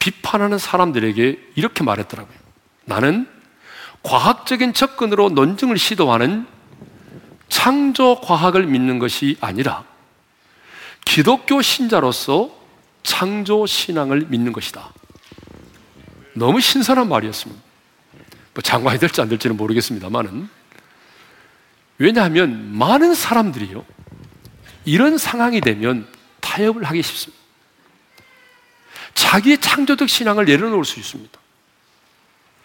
비판하는 0.00 0.58
사람들에게 0.58 1.50
이렇게 1.54 1.84
말했더라고요. 1.84 2.39
나는 2.90 3.28
과학적인 4.02 4.74
접근으로 4.74 5.30
논증을 5.30 5.78
시도하는 5.78 6.44
창조 7.48 8.20
과학을 8.20 8.66
믿는 8.66 8.98
것이 8.98 9.36
아니라 9.40 9.84
기독교 11.04 11.62
신자로서 11.62 12.50
창조 13.04 13.64
신앙을 13.64 14.26
믿는 14.28 14.52
것이다. 14.52 14.92
너무 16.34 16.60
신선한 16.60 17.08
말이었습니다. 17.08 17.62
뭐 18.54 18.62
장관이 18.62 18.98
될지 18.98 19.20
안 19.20 19.28
될지는 19.28 19.56
모르겠습니다만은 19.56 20.48
왜냐하면 21.98 22.76
많은 22.76 23.14
사람들이요 23.14 23.84
이런 24.84 25.16
상황이 25.16 25.60
되면 25.60 26.08
타협을 26.40 26.82
하기 26.84 27.02
쉽습니다. 27.02 27.40
자기의 29.14 29.58
창조적 29.58 30.08
신앙을 30.08 30.44
내려놓을 30.46 30.84
수 30.84 30.98
있습니다. 30.98 31.39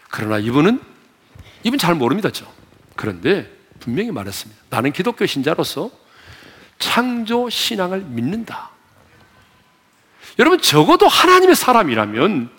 그러나 0.10 0.40
이분은 0.40 0.80
이분 1.64 1.80
잘 1.80 1.96
모릅니다. 1.96 2.30
그런데 2.96 3.52
분명히 3.80 4.12
말했습니다. 4.12 4.62
나는 4.70 4.92
기독교 4.94 5.26
신자로서 5.26 5.92
창조 6.80 7.50
신앙을 7.50 8.02
믿는다. 8.02 8.72
여러분 10.40 10.60
적어도 10.60 11.08
하나님의 11.08 11.56
사람이라면 11.56 12.50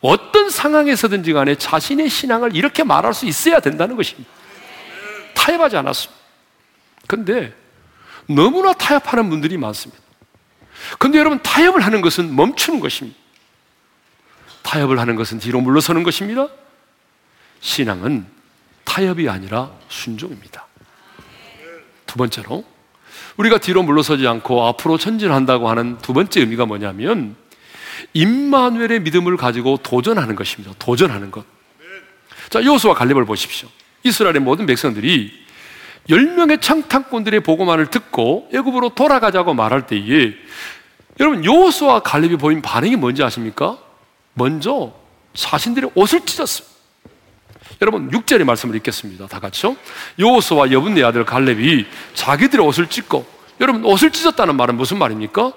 어떤 0.00 0.48
상황에서든지 0.50 1.32
간에 1.32 1.56
자신의 1.56 2.08
신앙을 2.08 2.54
이렇게 2.54 2.84
말할 2.84 3.14
수 3.14 3.26
있어야 3.26 3.60
된다는 3.60 3.96
것입니다. 3.96 4.30
타협하지 5.34 5.76
않았습니다. 5.76 6.18
그런데 7.06 7.54
너무나 8.26 8.72
타협하는 8.74 9.28
분들이 9.30 9.56
많습니다. 9.56 10.02
근데 10.98 11.18
여러분, 11.18 11.42
타협을 11.42 11.80
하는 11.80 12.00
것은 12.00 12.34
멈추는 12.36 12.80
것입니다. 12.80 13.18
타협을 14.68 14.98
하는 14.98 15.16
것은 15.16 15.38
뒤로 15.38 15.62
물러서는 15.62 16.02
것입니다. 16.02 16.48
신앙은 17.60 18.26
타협이 18.84 19.26
아니라 19.28 19.70
순종입니다. 19.88 20.66
두 22.06 22.18
번째로, 22.18 22.64
우리가 23.38 23.58
뒤로 23.58 23.82
물러서지 23.82 24.26
않고 24.26 24.66
앞으로 24.66 24.98
전진한다고 24.98 25.70
하는 25.70 25.96
두 25.98 26.12
번째 26.12 26.40
의미가 26.40 26.66
뭐냐면, 26.66 27.34
임마누엘의 28.12 29.00
믿음을 29.00 29.38
가지고 29.38 29.78
도전하는 29.78 30.36
것입니다. 30.36 30.74
도전하는 30.78 31.30
것. 31.30 31.46
자, 32.50 32.62
여호수와 32.62 32.92
갈렙을 32.94 33.24
보십시오. 33.24 33.68
이스라엘의 34.02 34.40
모든 34.40 34.66
백성들이 34.66 35.32
10명의 36.10 36.60
청탁꾼들의 36.60 37.40
보고만을 37.40 37.86
듣고 37.86 38.50
애굽으로 38.52 38.90
돌아가자고 38.90 39.54
말할 39.54 39.86
때에 39.86 40.34
여러분 41.20 41.44
여호수와 41.44 42.00
갈렙이 42.00 42.36
보인 42.36 42.62
반응이 42.62 42.96
뭔지 42.96 43.22
아십니까? 43.22 43.87
먼저 44.38 44.94
자신들의 45.34 45.90
옷을 45.94 46.24
찢었습니다. 46.24 46.78
여러분 47.82 48.10
6절의 48.10 48.44
말씀을 48.44 48.74
읽겠습니다. 48.76 49.26
다 49.26 49.38
같이요. 49.40 49.76
여호수와 50.18 50.72
여분네 50.72 51.02
아들 51.04 51.24
갈렙이 51.24 51.86
자기들의 52.14 52.64
옷을 52.64 52.88
찢고 52.88 53.26
여러분 53.60 53.84
옷을 53.84 54.10
찢었다는 54.10 54.56
말은 54.56 54.76
무슨 54.76 54.98
말입니까? 54.98 55.52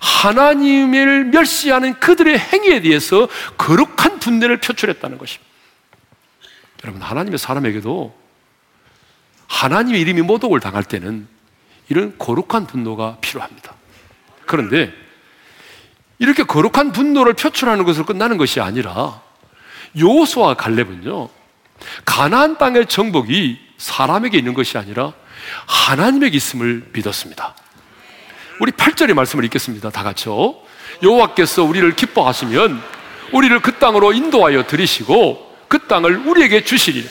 하나님을 0.00 1.26
멸시하는 1.26 1.98
그들의 2.00 2.38
행위에 2.38 2.80
대해서 2.80 3.28
거룩한 3.56 4.18
분내를 4.18 4.58
표출했다는 4.58 5.18
것입니다. 5.18 5.50
여러분 6.84 7.00
하나님의 7.00 7.38
사람에게도 7.38 8.14
하나님의 9.46 10.00
이름이 10.00 10.22
모독을 10.22 10.60
당할 10.60 10.82
때는 10.82 11.26
이런 11.88 12.16
거룩한 12.18 12.66
분노가 12.66 13.18
필요합니다. 13.20 13.74
그런데 14.46 14.92
이렇게 16.22 16.44
거룩한 16.44 16.92
분노를 16.92 17.32
표출하는 17.32 17.84
것으로 17.84 18.06
끝나는 18.06 18.36
것이 18.36 18.60
아니라 18.60 19.20
요수와 19.98 20.54
갈렙은요 20.54 21.28
가나안 22.04 22.58
땅의 22.58 22.86
정복이 22.86 23.58
사람에게 23.76 24.38
있는 24.38 24.54
것이 24.54 24.78
아니라 24.78 25.14
하나님에게 25.66 26.36
있음을 26.36 26.90
믿었습니다. 26.92 27.56
우리 28.60 28.70
8절의 28.70 29.14
말씀을 29.14 29.44
읽겠습니다. 29.46 29.90
다 29.90 30.04
같이요. 30.04 30.54
여호와께서 31.02 31.64
우리를 31.64 31.96
기뻐하시면 31.96 32.80
우리를 33.32 33.60
그 33.60 33.72
땅으로 33.80 34.12
인도하여 34.12 34.68
들이시고 34.68 35.56
그 35.66 35.88
땅을 35.88 36.18
우리에게 36.28 36.62
주시리라. 36.62 37.10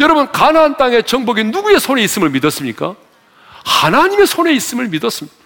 여러분 0.00 0.32
가나안 0.32 0.78
땅의 0.78 1.02
정복이 1.02 1.44
누구의 1.44 1.80
손에 1.80 2.02
있음을 2.02 2.30
믿었습니까? 2.30 2.96
하나님의 3.66 4.26
손에 4.26 4.54
있음을 4.54 4.88
믿었습니다. 4.88 5.37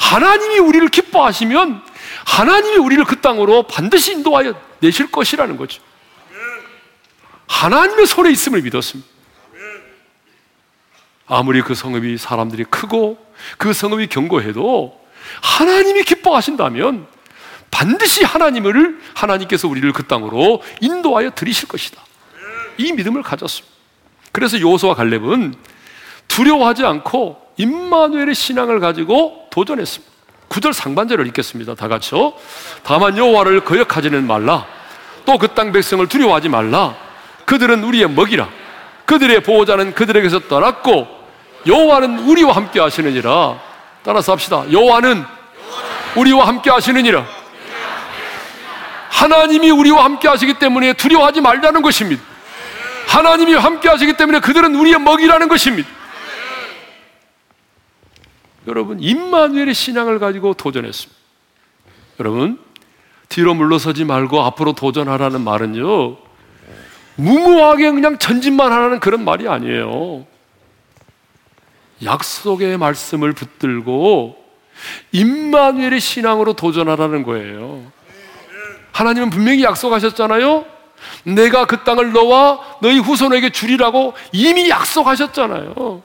하나님이 0.00 0.58
우리를 0.58 0.88
기뻐하시면 0.88 1.82
하나님이 2.24 2.78
우리를 2.78 3.04
그 3.04 3.20
땅으로 3.20 3.64
반드시 3.64 4.12
인도하여 4.12 4.54
내실 4.80 5.12
것이라는 5.12 5.56
거죠. 5.56 5.82
하나님의 7.46 8.06
손에 8.06 8.30
있음을 8.30 8.62
믿었습니다. 8.62 9.08
아무리 11.26 11.60
그 11.60 11.74
성읍이 11.74 12.16
사람들이 12.16 12.64
크고 12.64 13.24
그 13.58 13.72
성읍이 13.72 14.08
견고해도 14.08 14.98
하나님이 15.42 16.02
기뻐하신다면 16.02 17.06
반드시 17.70 18.24
하나님을 18.24 19.00
하나님께서 19.14 19.68
우리를 19.68 19.92
그 19.92 20.06
땅으로 20.06 20.62
인도하여 20.80 21.30
들이실 21.30 21.68
것이다. 21.68 22.02
이 22.78 22.92
믿음을 22.92 23.22
가졌습니다. 23.22 23.76
그래서 24.32 24.58
요호수와 24.58 24.94
갈렙은 24.94 25.54
두려워하지 26.26 26.84
않고 26.84 27.40
임마누엘의 27.58 28.34
신앙을 28.34 28.80
가지고 28.80 29.39
도전했습니다. 29.50 30.10
9절 30.48 30.72
상반절을 30.72 31.26
읽겠습니다. 31.28 31.74
다 31.74 31.86
같이요. 31.88 32.32
다만 32.82 33.16
여호와를 33.16 33.64
거역하지는 33.64 34.26
말라. 34.26 34.66
또 35.24 35.38
그 35.38 35.48
땅 35.54 35.70
백성을 35.72 36.04
두려워하지 36.08 36.48
말라. 36.48 36.94
그들은 37.44 37.84
우리의 37.84 38.08
먹이라. 38.10 38.48
그들의 39.04 39.42
보호자는 39.42 39.94
그들에게서 39.94 40.40
떠났고 40.48 41.06
여호와는 41.66 42.20
우리와 42.20 42.56
함께 42.56 42.80
하시느니라. 42.80 43.58
따라서 44.02 44.32
합시다. 44.32 44.64
여호와는 44.72 45.24
우리와 46.16 46.48
함께 46.48 46.70
하시느니라. 46.70 47.24
하나님이 49.10 49.70
우리와 49.70 50.04
함께 50.04 50.28
하시기 50.28 50.54
때문에 50.54 50.94
두려워하지 50.94 51.40
말라는 51.40 51.82
것입니다. 51.82 52.22
하나님이 53.06 53.54
함께 53.54 53.88
하시기 53.88 54.14
때문에 54.14 54.40
그들은 54.40 54.74
우리의 54.74 54.98
먹이라는 54.98 55.48
것입니다. 55.48 55.88
여러분, 58.70 59.00
임마누엘의 59.00 59.74
신앙을 59.74 60.20
가지고 60.20 60.54
도전했습니다. 60.54 61.20
여러분, 62.20 62.58
뒤로 63.28 63.52
물러서지 63.54 64.04
말고 64.04 64.40
앞으로 64.42 64.72
도전하라는 64.74 65.40
말은요, 65.40 66.16
무모하게 67.16 67.90
그냥 67.90 68.18
전진만 68.18 68.72
하라는 68.72 69.00
그런 69.00 69.24
말이 69.24 69.48
아니에요. 69.48 70.24
약속의 72.02 72.78
말씀을 72.78 73.32
붙들고 73.32 74.36
임마누엘의 75.12 76.00
신앙으로 76.00 76.54
도전하라는 76.54 77.24
거예요. 77.24 77.90
하나님은 78.92 79.30
분명히 79.30 79.64
약속하셨잖아요. 79.64 80.64
내가 81.24 81.66
그 81.66 81.82
땅을 81.82 82.12
너와 82.12 82.78
너희 82.80 82.98
후손에게 82.98 83.50
주리라고 83.50 84.14
이미 84.32 84.70
약속하셨잖아요. 84.70 86.02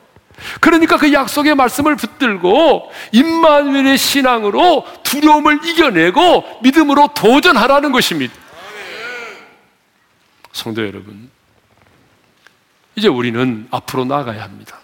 그러니까 0.59 0.97
그 0.97 1.11
약속의 1.11 1.55
말씀을 1.55 1.95
붙들고 1.95 2.91
임마누엘의 3.11 3.97
신앙으로 3.97 4.86
두려움을 5.03 5.65
이겨내고 5.65 6.59
믿음으로 6.63 7.09
도전하라는 7.15 7.91
것입니다. 7.91 8.33
성도 10.51 10.86
여러분, 10.86 11.29
이제 12.95 13.07
우리는 13.07 13.67
앞으로 13.71 14.05
나가야 14.05 14.43
합니다. 14.43 14.79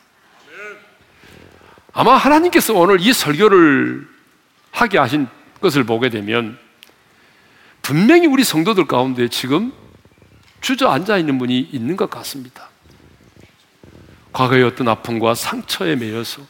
아마 1.94 2.16
하나님께서 2.16 2.74
오늘 2.74 3.00
이 3.02 3.14
설교를 3.14 4.08
하게 4.72 4.98
하신 4.98 5.28
것을 5.62 5.84
보게 5.84 6.10
되면 6.10 6.58
분명히 7.82 8.28
우리 8.28 8.44
성도들 8.44 8.88
가운데 8.88 9.28
지금 9.28 9.74
주저앉아 10.62 11.18
있는 11.18 11.38
분이 11.38 11.60
있는 11.72 11.98
것 11.98 12.10
같습니다. 12.10 12.71
과거의 14.34 14.64
어떤 14.64 14.88
아픔과 14.88 15.36
상처에 15.36 15.96
매여서 15.96 16.42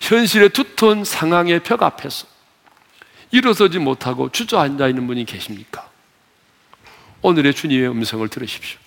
현실의 0.00 0.50
두터운 0.50 1.04
상황의 1.04 1.62
벽 1.62 1.82
앞에서 1.82 2.26
일어서지 3.30 3.78
못하고 3.78 4.30
주저앉아 4.30 4.88
있는 4.88 5.06
분이 5.06 5.24
계십니까? 5.24 5.88
오늘의 7.22 7.54
주님의 7.54 7.88
음성을 7.88 8.26
들으십시오. 8.28 8.78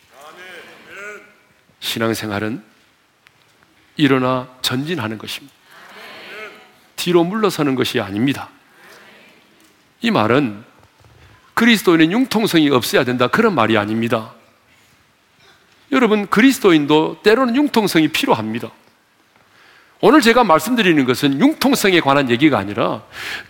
신앙생활은 1.79 2.63
일어나 3.97 4.49
전진하는 4.61 5.17
것입니다. 5.17 5.55
뒤로 6.95 7.23
물러서는 7.23 7.75
것이 7.75 7.99
아닙니다. 7.99 8.49
이 10.01 10.11
말은 10.11 10.63
그리스도인의 11.53 12.11
융통성이 12.11 12.69
없어야 12.69 13.03
된다. 13.05 13.27
그런 13.27 13.55
말이 13.55 13.77
아닙니다. 13.77 14.33
여러분, 15.91 16.27
그리스도인도 16.27 17.21
때로는 17.23 17.55
융통성이 17.55 18.07
필요합니다. 18.07 18.71
오늘 20.01 20.21
제가 20.21 20.43
말씀드리는 20.43 21.03
것은 21.05 21.39
융통성에 21.39 21.99
관한 22.01 22.29
얘기가 22.29 22.57
아니라 22.57 23.03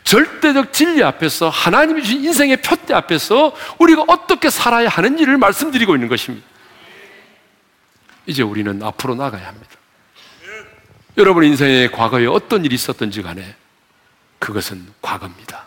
절대적 0.04 0.72
진리 0.74 1.04
앞에서 1.04 1.50
하나님이 1.50 2.04
주신 2.04 2.24
인생의 2.24 2.62
표대 2.62 2.94
앞에서 2.94 3.56
우리가 3.80 4.06
어떻게 4.08 4.50
살아야 4.50 4.88
하는지를 4.88 5.38
말씀드리고 5.38 5.96
있는 5.96 6.08
것입니다. 6.08 6.48
이제 8.28 8.44
우리는 8.44 8.82
앞으로 8.82 9.16
나가야 9.16 9.48
합니다. 9.48 9.70
여러분 11.18 11.44
인생의 11.46 11.92
과거에 11.92 12.26
어떤 12.26 12.64
일이 12.64 12.76
있었던지 12.76 13.22
간에 13.22 13.56
그것은 14.40 14.86
과거입니다. 15.02 15.66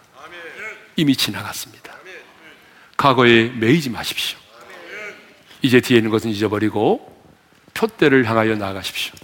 이미 0.96 1.16
지나갔습니다. 1.16 1.92
과거에 2.96 3.50
매이지 3.50 3.90
마십시오. 3.90 4.37
이제 5.62 5.80
뒤에 5.80 5.98
있는 5.98 6.10
것은 6.10 6.30
잊어버리고 6.30 7.16
표대를 7.74 8.24
향하여 8.24 8.56
나아가십시오. 8.56 9.14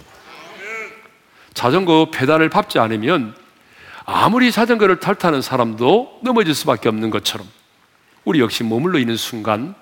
자전거 1.53 2.09
페달을 2.11 2.49
밟지 2.49 2.79
않으면 2.79 3.35
아무리 4.05 4.51
자전거를 4.51 4.99
탈타는 4.99 5.41
사람도 5.41 6.19
넘어질 6.23 6.53
수밖에 6.53 6.89
없는 6.89 7.09
것처럼 7.09 7.47
우리 8.23 8.39
역시 8.39 8.63
머물러 8.63 8.99
있는 8.99 9.17
순간 9.17 9.73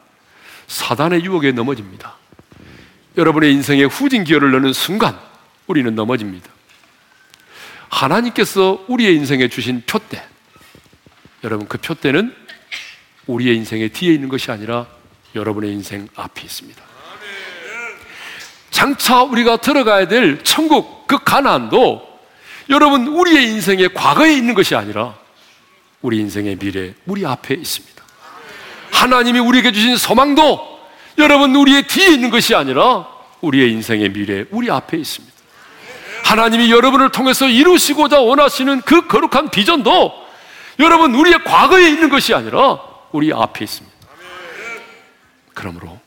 사단의 0.68 1.24
유혹에 1.26 1.52
넘어집니다. 1.52 2.16
여러분의 3.18 3.52
인생에 3.54 3.84
후진 3.84 4.24
기어를 4.24 4.52
넣는 4.52 4.74
순간 4.74 5.20
우리는 5.68 5.94
넘어집니다. 5.94 6.50
하나님께서 7.90 8.84
우리의 8.88 9.16
인생에 9.16 9.48
주신 9.50 9.84
표대, 9.86 10.24
여러분 11.44 11.68
그 11.68 11.78
표대는 11.78 12.34
우리의 13.28 13.56
인생의 13.58 13.90
뒤에 13.90 14.14
있는 14.14 14.30
것이 14.30 14.52
아니라 14.52 14.88
여러분의 15.36 15.72
인생 15.72 16.08
앞에 16.16 16.44
있습니다. 16.44 16.82
장차 18.72 19.22
우리가 19.22 19.58
들어가야 19.58 20.08
될 20.08 20.44
천국 20.44 21.08
그 21.08 21.20
가난도 21.24 22.02
여러분 22.70 23.08
우리의 23.08 23.46
인생의 23.52 23.94
과거에 23.94 24.34
있는 24.34 24.54
것이 24.54 24.76
아니라 24.76 25.16
우리 26.02 26.18
인생의 26.20 26.58
미래 26.58 26.94
우리 27.06 27.26
앞에 27.26 27.54
있습니다. 27.54 28.04
하나님이 28.92 29.40
우리에게 29.40 29.72
주신 29.72 29.96
소망도 29.98 30.80
여러분 31.18 31.56
우리의 31.56 31.88
뒤에 31.88 32.08
있는 32.08 32.30
것이 32.30 32.56
아니라 32.56 33.08
우리의 33.42 33.72
인생의 33.72 34.10
미래 34.10 34.46
우리 34.50 34.72
앞에 34.72 34.98
있습니다. 34.98 35.34
하나님이 36.24 36.72
여러분을 36.72 37.12
통해서 37.12 37.48
이루시고자 37.48 38.22
원하시는 38.22 38.82
그 38.82 39.08
거룩한 39.08 39.50
비전도 39.50 40.14
여러분 40.80 41.14
우리의 41.14 41.44
과거에 41.44 41.88
있는 41.90 42.10
것이 42.10 42.34
아니라 42.34 42.80
우리 43.12 43.32
앞에 43.32 43.64
있습니다. 43.66 43.93
그러므로 45.54 46.00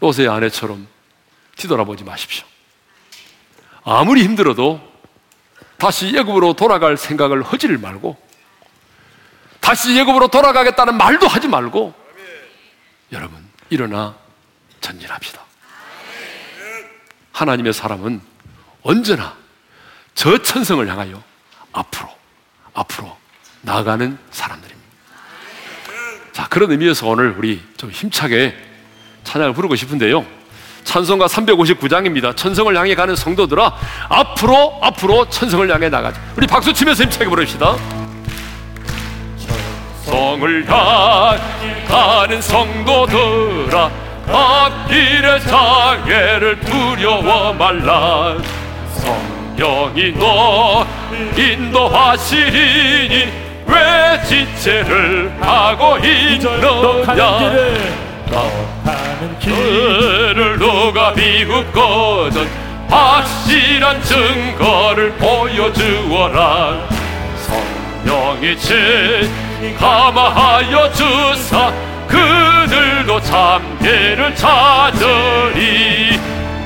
롯의 0.00 0.28
아내처럼 0.28 0.86
뒤돌아보지 1.56 2.04
마십시오. 2.04 2.46
아무리 3.84 4.22
힘들어도 4.22 4.80
다시 5.78 6.14
예굽으로 6.14 6.54
돌아갈 6.54 6.96
생각을 6.96 7.42
하지를 7.42 7.78
말고 7.78 8.16
다시 9.60 9.96
예굽으로 9.96 10.28
돌아가겠다는 10.28 10.96
말도 10.96 11.26
하지 11.26 11.48
말고 11.48 11.94
여러분 13.12 13.46
일어나 13.70 14.14
전진합시다. 14.80 15.42
하나님의 17.32 17.72
사람은 17.72 18.20
언제나 18.82 19.36
저 20.14 20.38
천성을 20.42 20.86
향하여 20.88 21.22
앞으로 21.72 22.08
앞으로 22.74 23.16
나아가는 23.62 24.18
사람들입니다. 24.30 24.83
자, 26.34 26.48
그런 26.48 26.72
의미에서 26.72 27.06
오늘 27.06 27.32
우리 27.38 27.62
좀 27.76 27.90
힘차게 27.90 28.54
찬양을 29.22 29.54
부르고 29.54 29.76
싶은데요. 29.76 30.26
찬송가 30.82 31.26
359장입니다. 31.26 32.36
천성을 32.36 32.76
향해 32.76 32.96
가는 32.96 33.14
성도들아, 33.14 33.72
앞으로, 34.08 34.80
앞으로 34.82 35.28
천성을 35.28 35.72
향해 35.72 35.88
나가자. 35.88 36.20
우리 36.36 36.48
박수 36.48 36.72
치면서 36.72 37.04
힘차게 37.04 37.26
부릅시다. 37.26 37.76
천성을 40.04 40.68
향해 40.68 41.84
가는 41.86 42.42
성도들아, 42.42 43.90
앞길의 44.26 45.40
장애를 45.40 46.60
두려워 46.60 47.52
말라. 47.52 48.36
성령이 49.56 50.14
너 50.18 50.84
인도하시리니 51.38 53.43
왜 53.66 54.22
지체를 54.24 55.32
하고 55.40 55.96
있느냐? 55.98 57.18
가는 58.84 59.38
길을 59.38 60.58
누가 60.58 61.12
비웃거든? 61.12 62.48
확실한 62.88 64.02
증거를 64.02 65.12
보여주어라. 65.12 66.88
성령이 68.04 68.56
진감하여 69.60 70.92
주사 70.92 71.72
그들도 72.06 73.20
참계를 73.20 74.34
찾으리. 74.34 76.18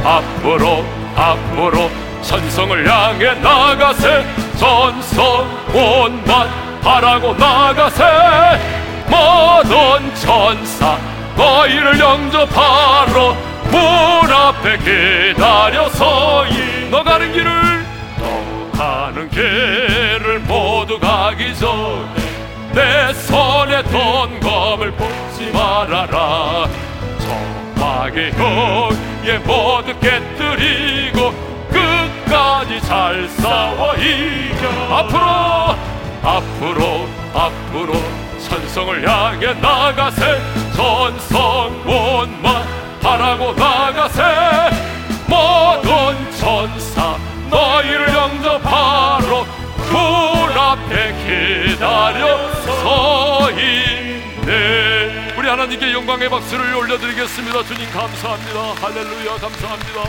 앞으로 0.04 0.84
앞으로 1.16 1.90
천성을 2.22 2.88
향해 2.88 3.34
나가세 3.40 4.24
전성 4.56 5.46
온만 5.72 6.67
바라고 6.82 7.34
나가세. 7.34 8.04
모든 9.08 10.14
천사 10.16 10.98
너희를 11.36 11.98
영접하러 11.98 13.36
문 13.70 14.32
앞에 14.32 14.76
기다려 14.78 15.88
서이 15.90 16.88
너 16.90 17.02
가는 17.02 17.32
길을 17.32 17.86
너 18.18 18.78
가는 18.78 19.30
길을 19.30 20.40
모두 20.40 20.98
가기 20.98 21.54
전에 21.56 22.28
내 22.72 23.12
손에 23.14 23.82
돈 23.84 24.40
검을 24.40 24.90
뽑지 24.92 25.50
말아라. 25.52 26.66
저마의 27.76 28.30
흙에 28.32 29.38
모두 29.38 29.98
깨뜨리고 30.00 31.32
끝까지 31.70 32.80
잘 32.82 33.28
싸워 33.28 33.94
이겨. 33.94 34.96
앞으로 34.96 35.87
앞으로 36.22 37.08
앞으로 37.34 37.92
천성을 38.48 39.08
향해 39.08 39.52
나가세. 39.54 40.40
전성 40.74 41.82
원만 41.86 42.66
바라고 43.00 43.52
나가세. 43.52 44.22
모든 45.26 46.30
천사 46.38 47.16
너희를 47.50 48.08
영접하러 48.14 49.46
문 49.90 50.58
앞에 50.58 51.12
기다려 51.68 52.52
서 52.62 53.50
있네. 53.50 55.34
우리 55.36 55.48
하나님께 55.48 55.92
영광의 55.92 56.28
박수를 56.28 56.74
올려드리겠습니다. 56.74 57.62
주님 57.64 57.90
감사합니다. 57.90 58.60
할렐루야 58.82 59.36
감사합니다. 59.36 60.00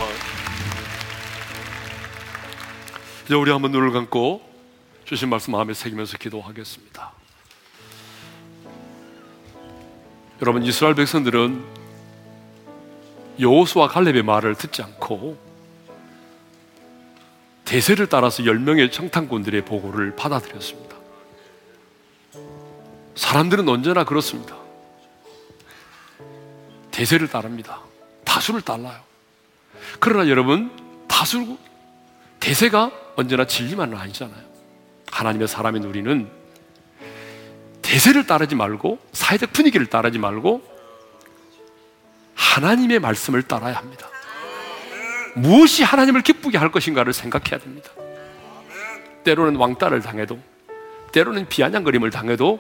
이제 3.26 3.36
우리 3.36 3.51
한번 3.51 3.72
눈을 3.72 3.91
감고 3.91 4.49
주신 5.10 5.28
말씀 5.28 5.53
마음에 5.53 5.74
새기면서 5.74 6.20
기도하겠습니다. 6.20 7.12
여러분 10.39 10.64
이스라엘 10.64 10.93
백성들은 10.93 11.66
여호수와 13.39 13.88
갈렙의 13.88 14.22
말을 14.22 14.53
듣지 14.53 14.84
않고 14.84 15.36
대세를 17.66 18.05
따라서 18.05 18.43
10명의 18.43 18.91
청탄꾼들의 18.91 19.66
보고를 19.66 20.16
받아들였습니다. 20.16 20.95
사람들은 23.16 23.68
언제나 23.68 24.03
그렇습니다. 24.03 24.55
대세를 26.91 27.30
따릅니다. 27.30 27.82
다수를 28.26 28.62
따라요. 28.62 29.01
그러나 29.99 30.30
여러분, 30.30 30.70
다수, 31.07 31.57
대세가 32.39 32.91
언제나 33.16 33.47
진리만은 33.47 33.97
아니잖아요. 33.97 34.49
하나님의 35.12 35.47
사람인 35.47 35.84
우리는 35.84 36.30
대세를 37.82 38.28
따르지 38.28 38.55
말고 38.55 38.99
사회적 39.14 39.53
분위기를 39.53 39.88
따르지 39.88 40.20
말고 40.20 40.62
하나님의 42.36 42.99
말씀을 42.99 43.43
따라야 43.43 43.76
합니다. 43.76 44.07
무엇이 45.36 45.84
하나님을 45.84 46.22
기쁘게 46.22 46.57
할 46.57 46.72
것인가를 46.72 47.14
생각해야 47.14 47.60
됩니다. 47.60 47.89
때로는 49.24 49.55
왕따를 49.55 50.01
당해도, 50.01 50.39
때로는 51.12 51.47
비아냥거림을 51.47 52.10
당해도 52.10 52.60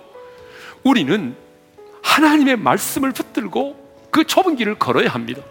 우리는 0.83 1.35
하나님의 2.01 2.57
말씀을 2.57 3.11
붙들고 3.11 4.09
그 4.11 4.23
좁은 4.23 4.55
길을 4.55 4.79
걸어야 4.79 5.09
합니다. 5.09 5.41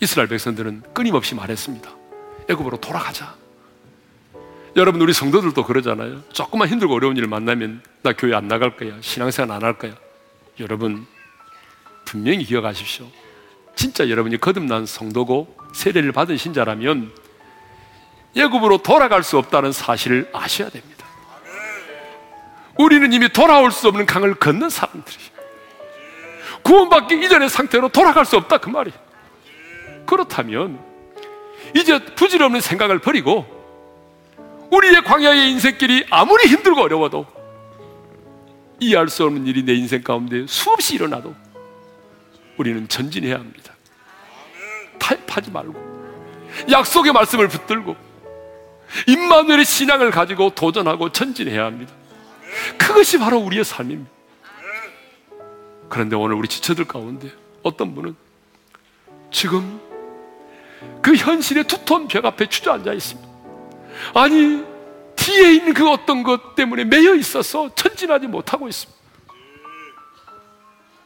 이스라엘 0.00 0.28
백성들은 0.28 0.82
끊임없이 0.92 1.34
말했습니다. 1.34 1.90
애굽으로 2.50 2.78
돌아가자. 2.78 3.41
여러분 4.74 5.00
우리 5.02 5.12
성도들도 5.12 5.64
그러잖아요. 5.64 6.22
조금만 6.32 6.68
힘들고 6.68 6.94
어려운 6.94 7.16
일을 7.16 7.28
만나면 7.28 7.82
나 8.02 8.12
교회 8.12 8.34
안 8.34 8.48
나갈 8.48 8.76
거야. 8.76 8.94
신앙생활 9.00 9.54
안 9.54 9.62
할 9.62 9.74
거야. 9.78 9.92
여러분 10.60 11.06
분명히 12.04 12.44
기억하십시오. 12.44 13.06
진짜 13.74 14.08
여러분이 14.08 14.38
거듭난 14.38 14.86
성도고 14.86 15.56
세례를 15.74 16.12
받은 16.12 16.36
신자라면 16.36 17.10
예굽으로 18.34 18.78
돌아갈 18.78 19.22
수 19.22 19.36
없다는 19.38 19.72
사실을 19.72 20.30
아셔야 20.32 20.70
됩니다. 20.70 21.04
우리는 22.78 23.12
이미 23.12 23.28
돌아올 23.28 23.70
수 23.70 23.88
없는 23.88 24.06
강을 24.06 24.34
건넌 24.36 24.70
사람들이 24.70 25.16
구원받기 26.62 27.22
이전의 27.22 27.50
상태로 27.50 27.90
돌아갈 27.90 28.24
수 28.24 28.36
없다 28.38 28.58
그 28.58 28.70
말이에요. 28.70 28.98
그렇다면 30.06 30.80
이제 31.76 32.02
부질없는 32.14 32.60
생각을 32.62 32.98
버리고 33.00 33.61
우리의 34.72 35.04
광야의 35.04 35.50
인생길이 35.50 36.06
아무리 36.10 36.48
힘들고 36.48 36.80
어려워도 36.80 37.26
이해할 38.80 39.08
수 39.08 39.24
없는 39.24 39.46
일이 39.46 39.62
내 39.62 39.74
인생 39.74 40.02
가운데 40.02 40.46
수없이 40.46 40.94
일어나도 40.94 41.34
우리는 42.56 42.88
전진해야 42.88 43.34
합니다. 43.34 43.74
타협하지 44.98 45.50
말고 45.50 45.92
약속의 46.70 47.12
말씀을 47.12 47.48
붙들고 47.48 47.96
임마누엘의 49.06 49.64
신앙을 49.64 50.10
가지고 50.10 50.50
도전하고 50.50 51.12
전진해야 51.12 51.66
합니다. 51.66 51.92
그것이 52.78 53.18
바로 53.18 53.38
우리의 53.38 53.64
삶입니다. 53.64 54.10
그런데 55.90 56.16
오늘 56.16 56.36
우리 56.36 56.48
지체들 56.48 56.86
가운데 56.86 57.30
어떤 57.62 57.94
분은 57.94 58.16
지금 59.30 59.80
그 61.02 61.14
현실의 61.14 61.64
두터운 61.64 62.08
벽 62.08 62.24
앞에 62.24 62.48
주저앉아 62.48 62.92
있습니다. 62.94 63.31
아니, 64.14 64.64
뒤에 65.16 65.54
있는 65.54 65.74
그 65.74 65.88
어떤 65.88 66.22
것 66.22 66.54
때문에 66.54 66.84
매여 66.84 67.14
있어서 67.14 67.72
전진하지 67.74 68.26
못하고 68.26 68.68
있습니다. 68.68 69.02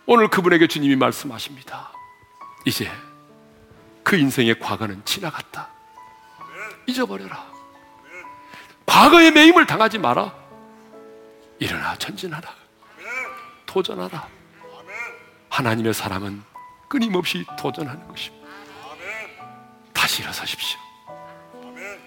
오늘 0.07 0.29
그분에게 0.29 0.69
주님이 0.69 0.97
말씀하십니다. 0.97 1.93
이제 2.65 2.91
그 4.03 4.17
인생의 4.17 4.61
과거는 4.61 5.05
지나갔다. 5.05 5.69
잊어버려라. 6.87 7.45
과거의 8.87 9.33
매임을 9.33 9.67
당하지 9.67 9.99
마라. 9.99 10.33
일어나 11.59 11.97
전진하라. 11.97 12.49
도전하라. 13.67 14.29
하나님의 15.51 15.93
사람은 15.93 16.43
끊임없이 16.89 17.45
도전하는 17.59 18.07
것입니다. 18.07 18.47
다시 19.93 20.23
일어서십시오. 20.23 20.86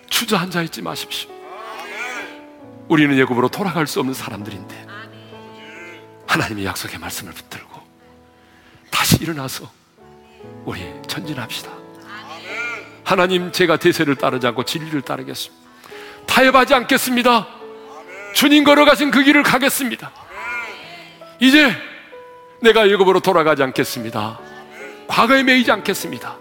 주저앉아 0.10 0.62
있지 0.64 0.82
마십시오. 0.82 1.30
우리는 2.88 3.18
예굽으로 3.18 3.50
돌아갈 3.50 3.88
수 3.88 4.00
없는 4.00 4.14
사람들인데 4.14 4.88
하나님의 6.28 6.66
약속의 6.66 7.00
말씀을 7.00 7.34
붙들고 7.34 7.82
다시 8.90 9.18
일어나서 9.22 9.70
우리 10.66 10.82
전진합시다. 11.08 11.72
하나님, 13.04 13.52
제가 13.52 13.78
대세를 13.78 14.16
따르지 14.16 14.46
않고 14.48 14.66
진리를 14.66 15.02
따르겠습니다. 15.02 15.68
타협하지 16.28 16.76
않겠습니다. 16.76 17.48
주님 18.34 18.64
걸어가신 18.64 19.10
그 19.10 19.24
길을 19.24 19.42
가겠습니다. 19.42 20.12
이제 21.40 21.76
내가 22.62 22.86
일곱으로 22.86 23.20
돌아가지 23.20 23.64
않겠습니다. 23.64 24.40
과거에 25.08 25.42
매이지 25.42 25.72
않겠습니다. 25.72 26.38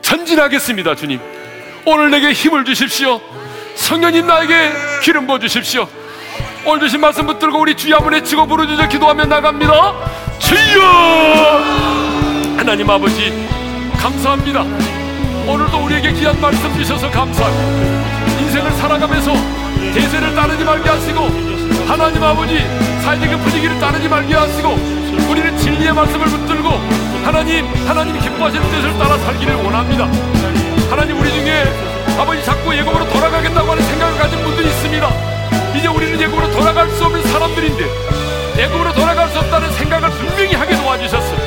전진하겠습니다, 0.00 0.94
주님. 0.94 1.37
오늘 1.90 2.10
내게 2.10 2.32
힘을 2.32 2.66
주십시오. 2.66 3.18
성령님 3.74 4.26
나에게 4.26 4.72
기름 5.02 5.26
부어 5.26 5.38
주십시오. 5.38 5.88
오늘 6.66 6.80
주신 6.80 7.00
말씀 7.00 7.26
붙들고 7.26 7.58
우리 7.58 7.74
주여 7.74 7.96
한번 7.96 8.12
외치고 8.12 8.46
부르짖어 8.46 8.88
기도하며 8.88 9.24
나갑니다. 9.24 9.94
주여! 10.38 10.82
하나님 12.58 12.90
아버지 12.90 13.48
감사합니다. 13.98 14.60
오늘도 15.46 15.78
우리에게 15.84 16.12
귀한 16.12 16.38
말씀 16.42 16.74
주셔서 16.74 17.10
감사합니다. 17.10 18.38
인생을 18.38 18.70
살아가면서 18.72 19.32
대세를 19.94 20.34
따르지 20.34 20.64
말게 20.64 20.90
하시고 20.90 21.20
하나님 21.88 22.22
아버지 22.22 22.58
사회적인 23.02 23.38
분위기를 23.38 23.78
따르지 23.80 24.10
말게 24.10 24.34
하시고 24.34 24.68
우리는 25.30 25.56
진리의 25.56 25.94
말씀을 25.94 26.26
붙들고 26.26 26.68
하나님 27.24 27.66
하나님 27.86 28.20
기뻐하시는 28.20 28.70
뜻을 28.70 28.98
따라 28.98 29.16
살기를 29.16 29.54
원합니다. 29.54 30.06
하나님 30.90 31.20
우리 31.20 31.30
중에 31.30 31.64
아버지 32.18 32.44
자꾸 32.44 32.76
예고으로 32.76 33.08
돌아가겠다고 33.08 33.70
하는 33.70 33.82
생각을 33.84 34.18
가진 34.18 34.42
분들이 34.42 34.66
있습니다. 34.68 35.08
이제 35.76 35.86
우리는 35.86 36.20
예고으로 36.20 36.50
돌아갈 36.50 36.90
수 36.90 37.04
없는 37.04 37.22
사람들인데 37.22 37.84
예고으로 38.58 38.92
돌아갈 38.92 39.28
수 39.28 39.38
없다는 39.38 39.72
생각을 39.72 40.10
분명히 40.10 40.54
하게 40.56 40.76
도와주셨어요. 40.76 41.38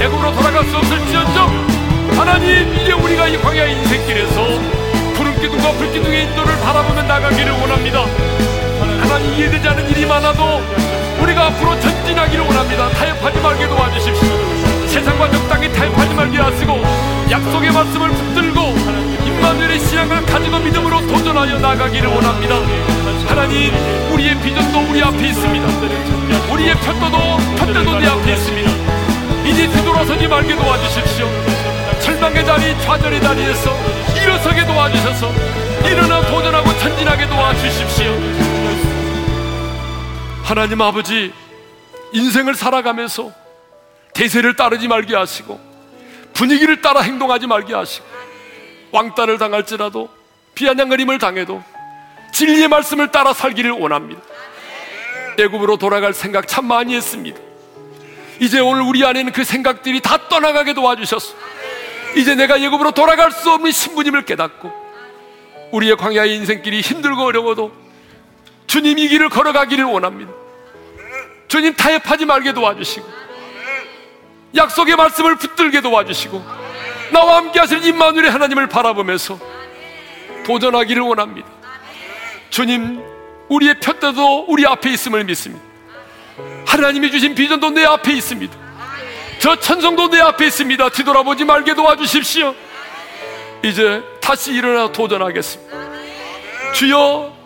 예고으로 0.00 0.32
돌아갈 0.32 0.64
수 0.66 0.76
없을지언정 0.76 2.14
하나님 2.16 2.72
이제 2.76 2.92
우리가 2.92 3.26
이 3.26 3.36
광야의 3.42 3.76
인생길에서 3.76 4.46
푸른 5.16 5.34
기둥과 5.40 5.72
불기둥의 5.72 6.24
인도를 6.26 6.60
바라보며 6.60 7.02
나가기를 7.02 7.50
원합니다. 7.50 8.04
하나님 9.00 9.34
이해되지 9.34 9.66
않은 9.66 9.90
일이 9.90 10.06
많아도 10.06 10.62
우리가 11.20 11.46
앞으로 11.46 11.80
전진하기를 11.80 12.44
원합니다. 12.44 12.88
타협하지 12.90 13.40
말게 13.40 13.66
도와주십시오. 13.66 14.28
세상과 14.86 15.28
적당히 15.32 15.72
타협하지 15.72 16.14
말게 16.14 16.38
하시고 16.38 16.82
약속의 17.32 17.72
말씀을 17.72 18.10
붙들고 18.10 18.60
임마누엘의 19.44 19.78
신앙을 19.78 20.24
가지고 20.24 20.58
믿음으로 20.58 21.06
도전하여 21.06 21.58
나가기를 21.58 22.08
원합니다. 22.08 22.54
하나님 23.28 23.74
우리의 24.12 24.40
비전도 24.40 24.90
우리 24.90 25.02
앞에 25.02 25.28
있습니다. 25.28 25.66
우리의 26.50 26.74
편도도 26.76 27.18
편대도 27.58 27.98
내 27.98 28.06
앞에 28.06 28.32
있습니다. 28.32 28.70
이제 29.44 29.68
뒤돌아서지 29.68 30.26
말게 30.26 30.56
도와주십시오. 30.56 31.28
절망의 32.00 32.46
자리, 32.46 32.80
좌절의 32.80 33.20
자리에서 33.20 33.70
일어서게 34.16 34.64
도와주셔서 34.64 35.30
일어나 35.90 36.22
도전하고 36.22 36.78
전진하게 36.78 37.28
도와주십시오. 37.28 38.12
하나님 40.42 40.80
아버지, 40.80 41.32
인생을 42.12 42.54
살아가면서 42.54 43.30
대세를 44.14 44.56
따르지 44.56 44.88
말게 44.88 45.14
하시고 45.14 45.60
분위기를 46.32 46.80
따라 46.80 47.02
행동하지 47.02 47.46
말게 47.46 47.74
하시고 47.74 48.14
왕따를 48.94 49.38
당할지라도 49.38 50.08
비아냥거림을 50.54 51.18
당해도 51.18 51.62
진리의 52.32 52.68
말씀을 52.68 53.10
따라 53.10 53.32
살기를 53.32 53.72
원합니다. 53.72 54.22
애굽으로 55.36 55.78
돌아갈 55.78 56.14
생각 56.14 56.46
참 56.46 56.66
많이 56.66 56.94
했습니다. 56.94 57.38
이제 58.40 58.60
오늘 58.60 58.82
우리 58.82 59.04
안에는 59.04 59.32
그 59.32 59.42
생각들이 59.42 60.00
다 60.00 60.28
떠나가게 60.28 60.74
도와주셨어. 60.74 61.34
이제 62.16 62.36
내가 62.36 62.60
예굽으로 62.60 62.92
돌아갈 62.92 63.32
수 63.32 63.50
없는 63.50 63.72
신부님을 63.72 64.24
깨닫고 64.24 64.72
우리의 65.72 65.96
광야의 65.96 66.36
인생길이 66.36 66.80
힘들고 66.80 67.24
어려워도 67.24 67.72
주님 68.68 68.98
이 69.00 69.08
길을 69.08 69.28
걸어가기를 69.28 69.84
원합니다. 69.84 70.32
주님 71.48 71.74
타협하지 71.74 72.26
말게 72.26 72.52
도와주시고 72.52 73.06
약속의 74.54 74.94
말씀을 74.94 75.34
붙들게 75.34 75.80
도와주시고 75.80 76.63
나와 77.12 77.36
함께 77.36 77.60
하실 77.60 77.84
임마누엘의 77.84 78.30
하나님을 78.30 78.68
바라보면서 78.68 79.38
도전하기를 80.46 81.02
원합니다. 81.02 81.48
주님 82.50 83.02
우리의 83.48 83.80
편대도 83.80 84.46
우리 84.48 84.66
앞에 84.66 84.90
있음을 84.90 85.24
믿습니다. 85.24 85.64
하나님이 86.66 87.10
주신 87.10 87.34
비전도 87.34 87.70
내 87.70 87.84
앞에 87.84 88.12
있습니다. 88.12 88.56
저 89.38 89.56
천성도 89.56 90.08
내 90.08 90.20
앞에 90.20 90.46
있습니다. 90.46 90.88
뒤돌아보지 90.88 91.44
말게 91.44 91.74
도와주십시오. 91.74 92.54
이제 93.62 94.02
다시 94.20 94.52
일어나 94.52 94.90
도전하겠습니다. 94.90 95.74
주여, 96.72 97.36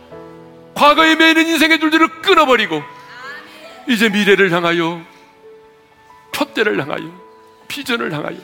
과거에 0.74 1.14
매이는 1.16 1.46
인생의 1.46 1.80
줄들을 1.80 2.08
끊어버리고, 2.22 2.82
이제 3.88 4.08
미래를 4.08 4.50
향하여, 4.52 5.00
표대를 6.32 6.80
향하여, 6.80 7.10
비전을 7.68 8.12
향하여, 8.12 8.36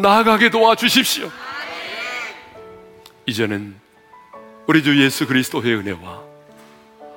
나아가게 0.00 0.50
도와주십시오. 0.50 1.30
이제는 3.26 3.76
우리 4.66 4.82
주 4.82 5.02
예수 5.02 5.26
그리스도의 5.26 5.74
은혜와 5.76 6.22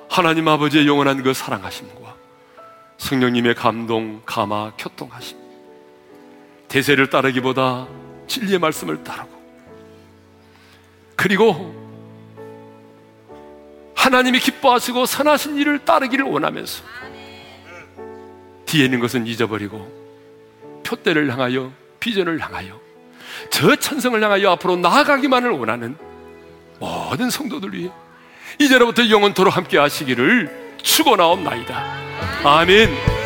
하나님 0.08 0.48
아버지의 0.48 0.86
영원한 0.86 1.22
그 1.22 1.32
사랑하심과 1.32 2.14
성령님의 2.98 3.54
감동, 3.54 4.22
감화, 4.24 4.72
교통하심, 4.78 5.38
대세를 6.68 7.10
따르기보다 7.10 7.88
진리의 8.26 8.58
말씀을 8.58 9.02
따르고, 9.04 9.30
그리고 11.16 11.82
하나님이 13.94 14.38
기뻐하시고 14.40 15.06
선하신 15.06 15.56
일을 15.56 15.84
따르기를 15.84 16.24
원하면서 16.24 16.82
뒤에 18.66 18.86
있는 18.86 19.00
것은 19.00 19.26
잊어버리고 19.26 20.82
표대를 20.84 21.30
향하여 21.30 21.72
비전을 22.02 22.40
향하여 22.40 22.80
저 23.50 23.76
천성을 23.76 24.20
향하여 24.20 24.50
앞으로 24.50 24.76
나아가기만을 24.76 25.50
원하는 25.50 25.96
모든 26.80 27.30
성도들 27.30 27.72
위해 27.72 27.90
이제로부터 28.58 29.08
영원토록 29.08 29.56
함께 29.56 29.78
하시기를 29.78 30.76
축원하옵나이다. 30.82 31.84
아멘. 32.44 33.21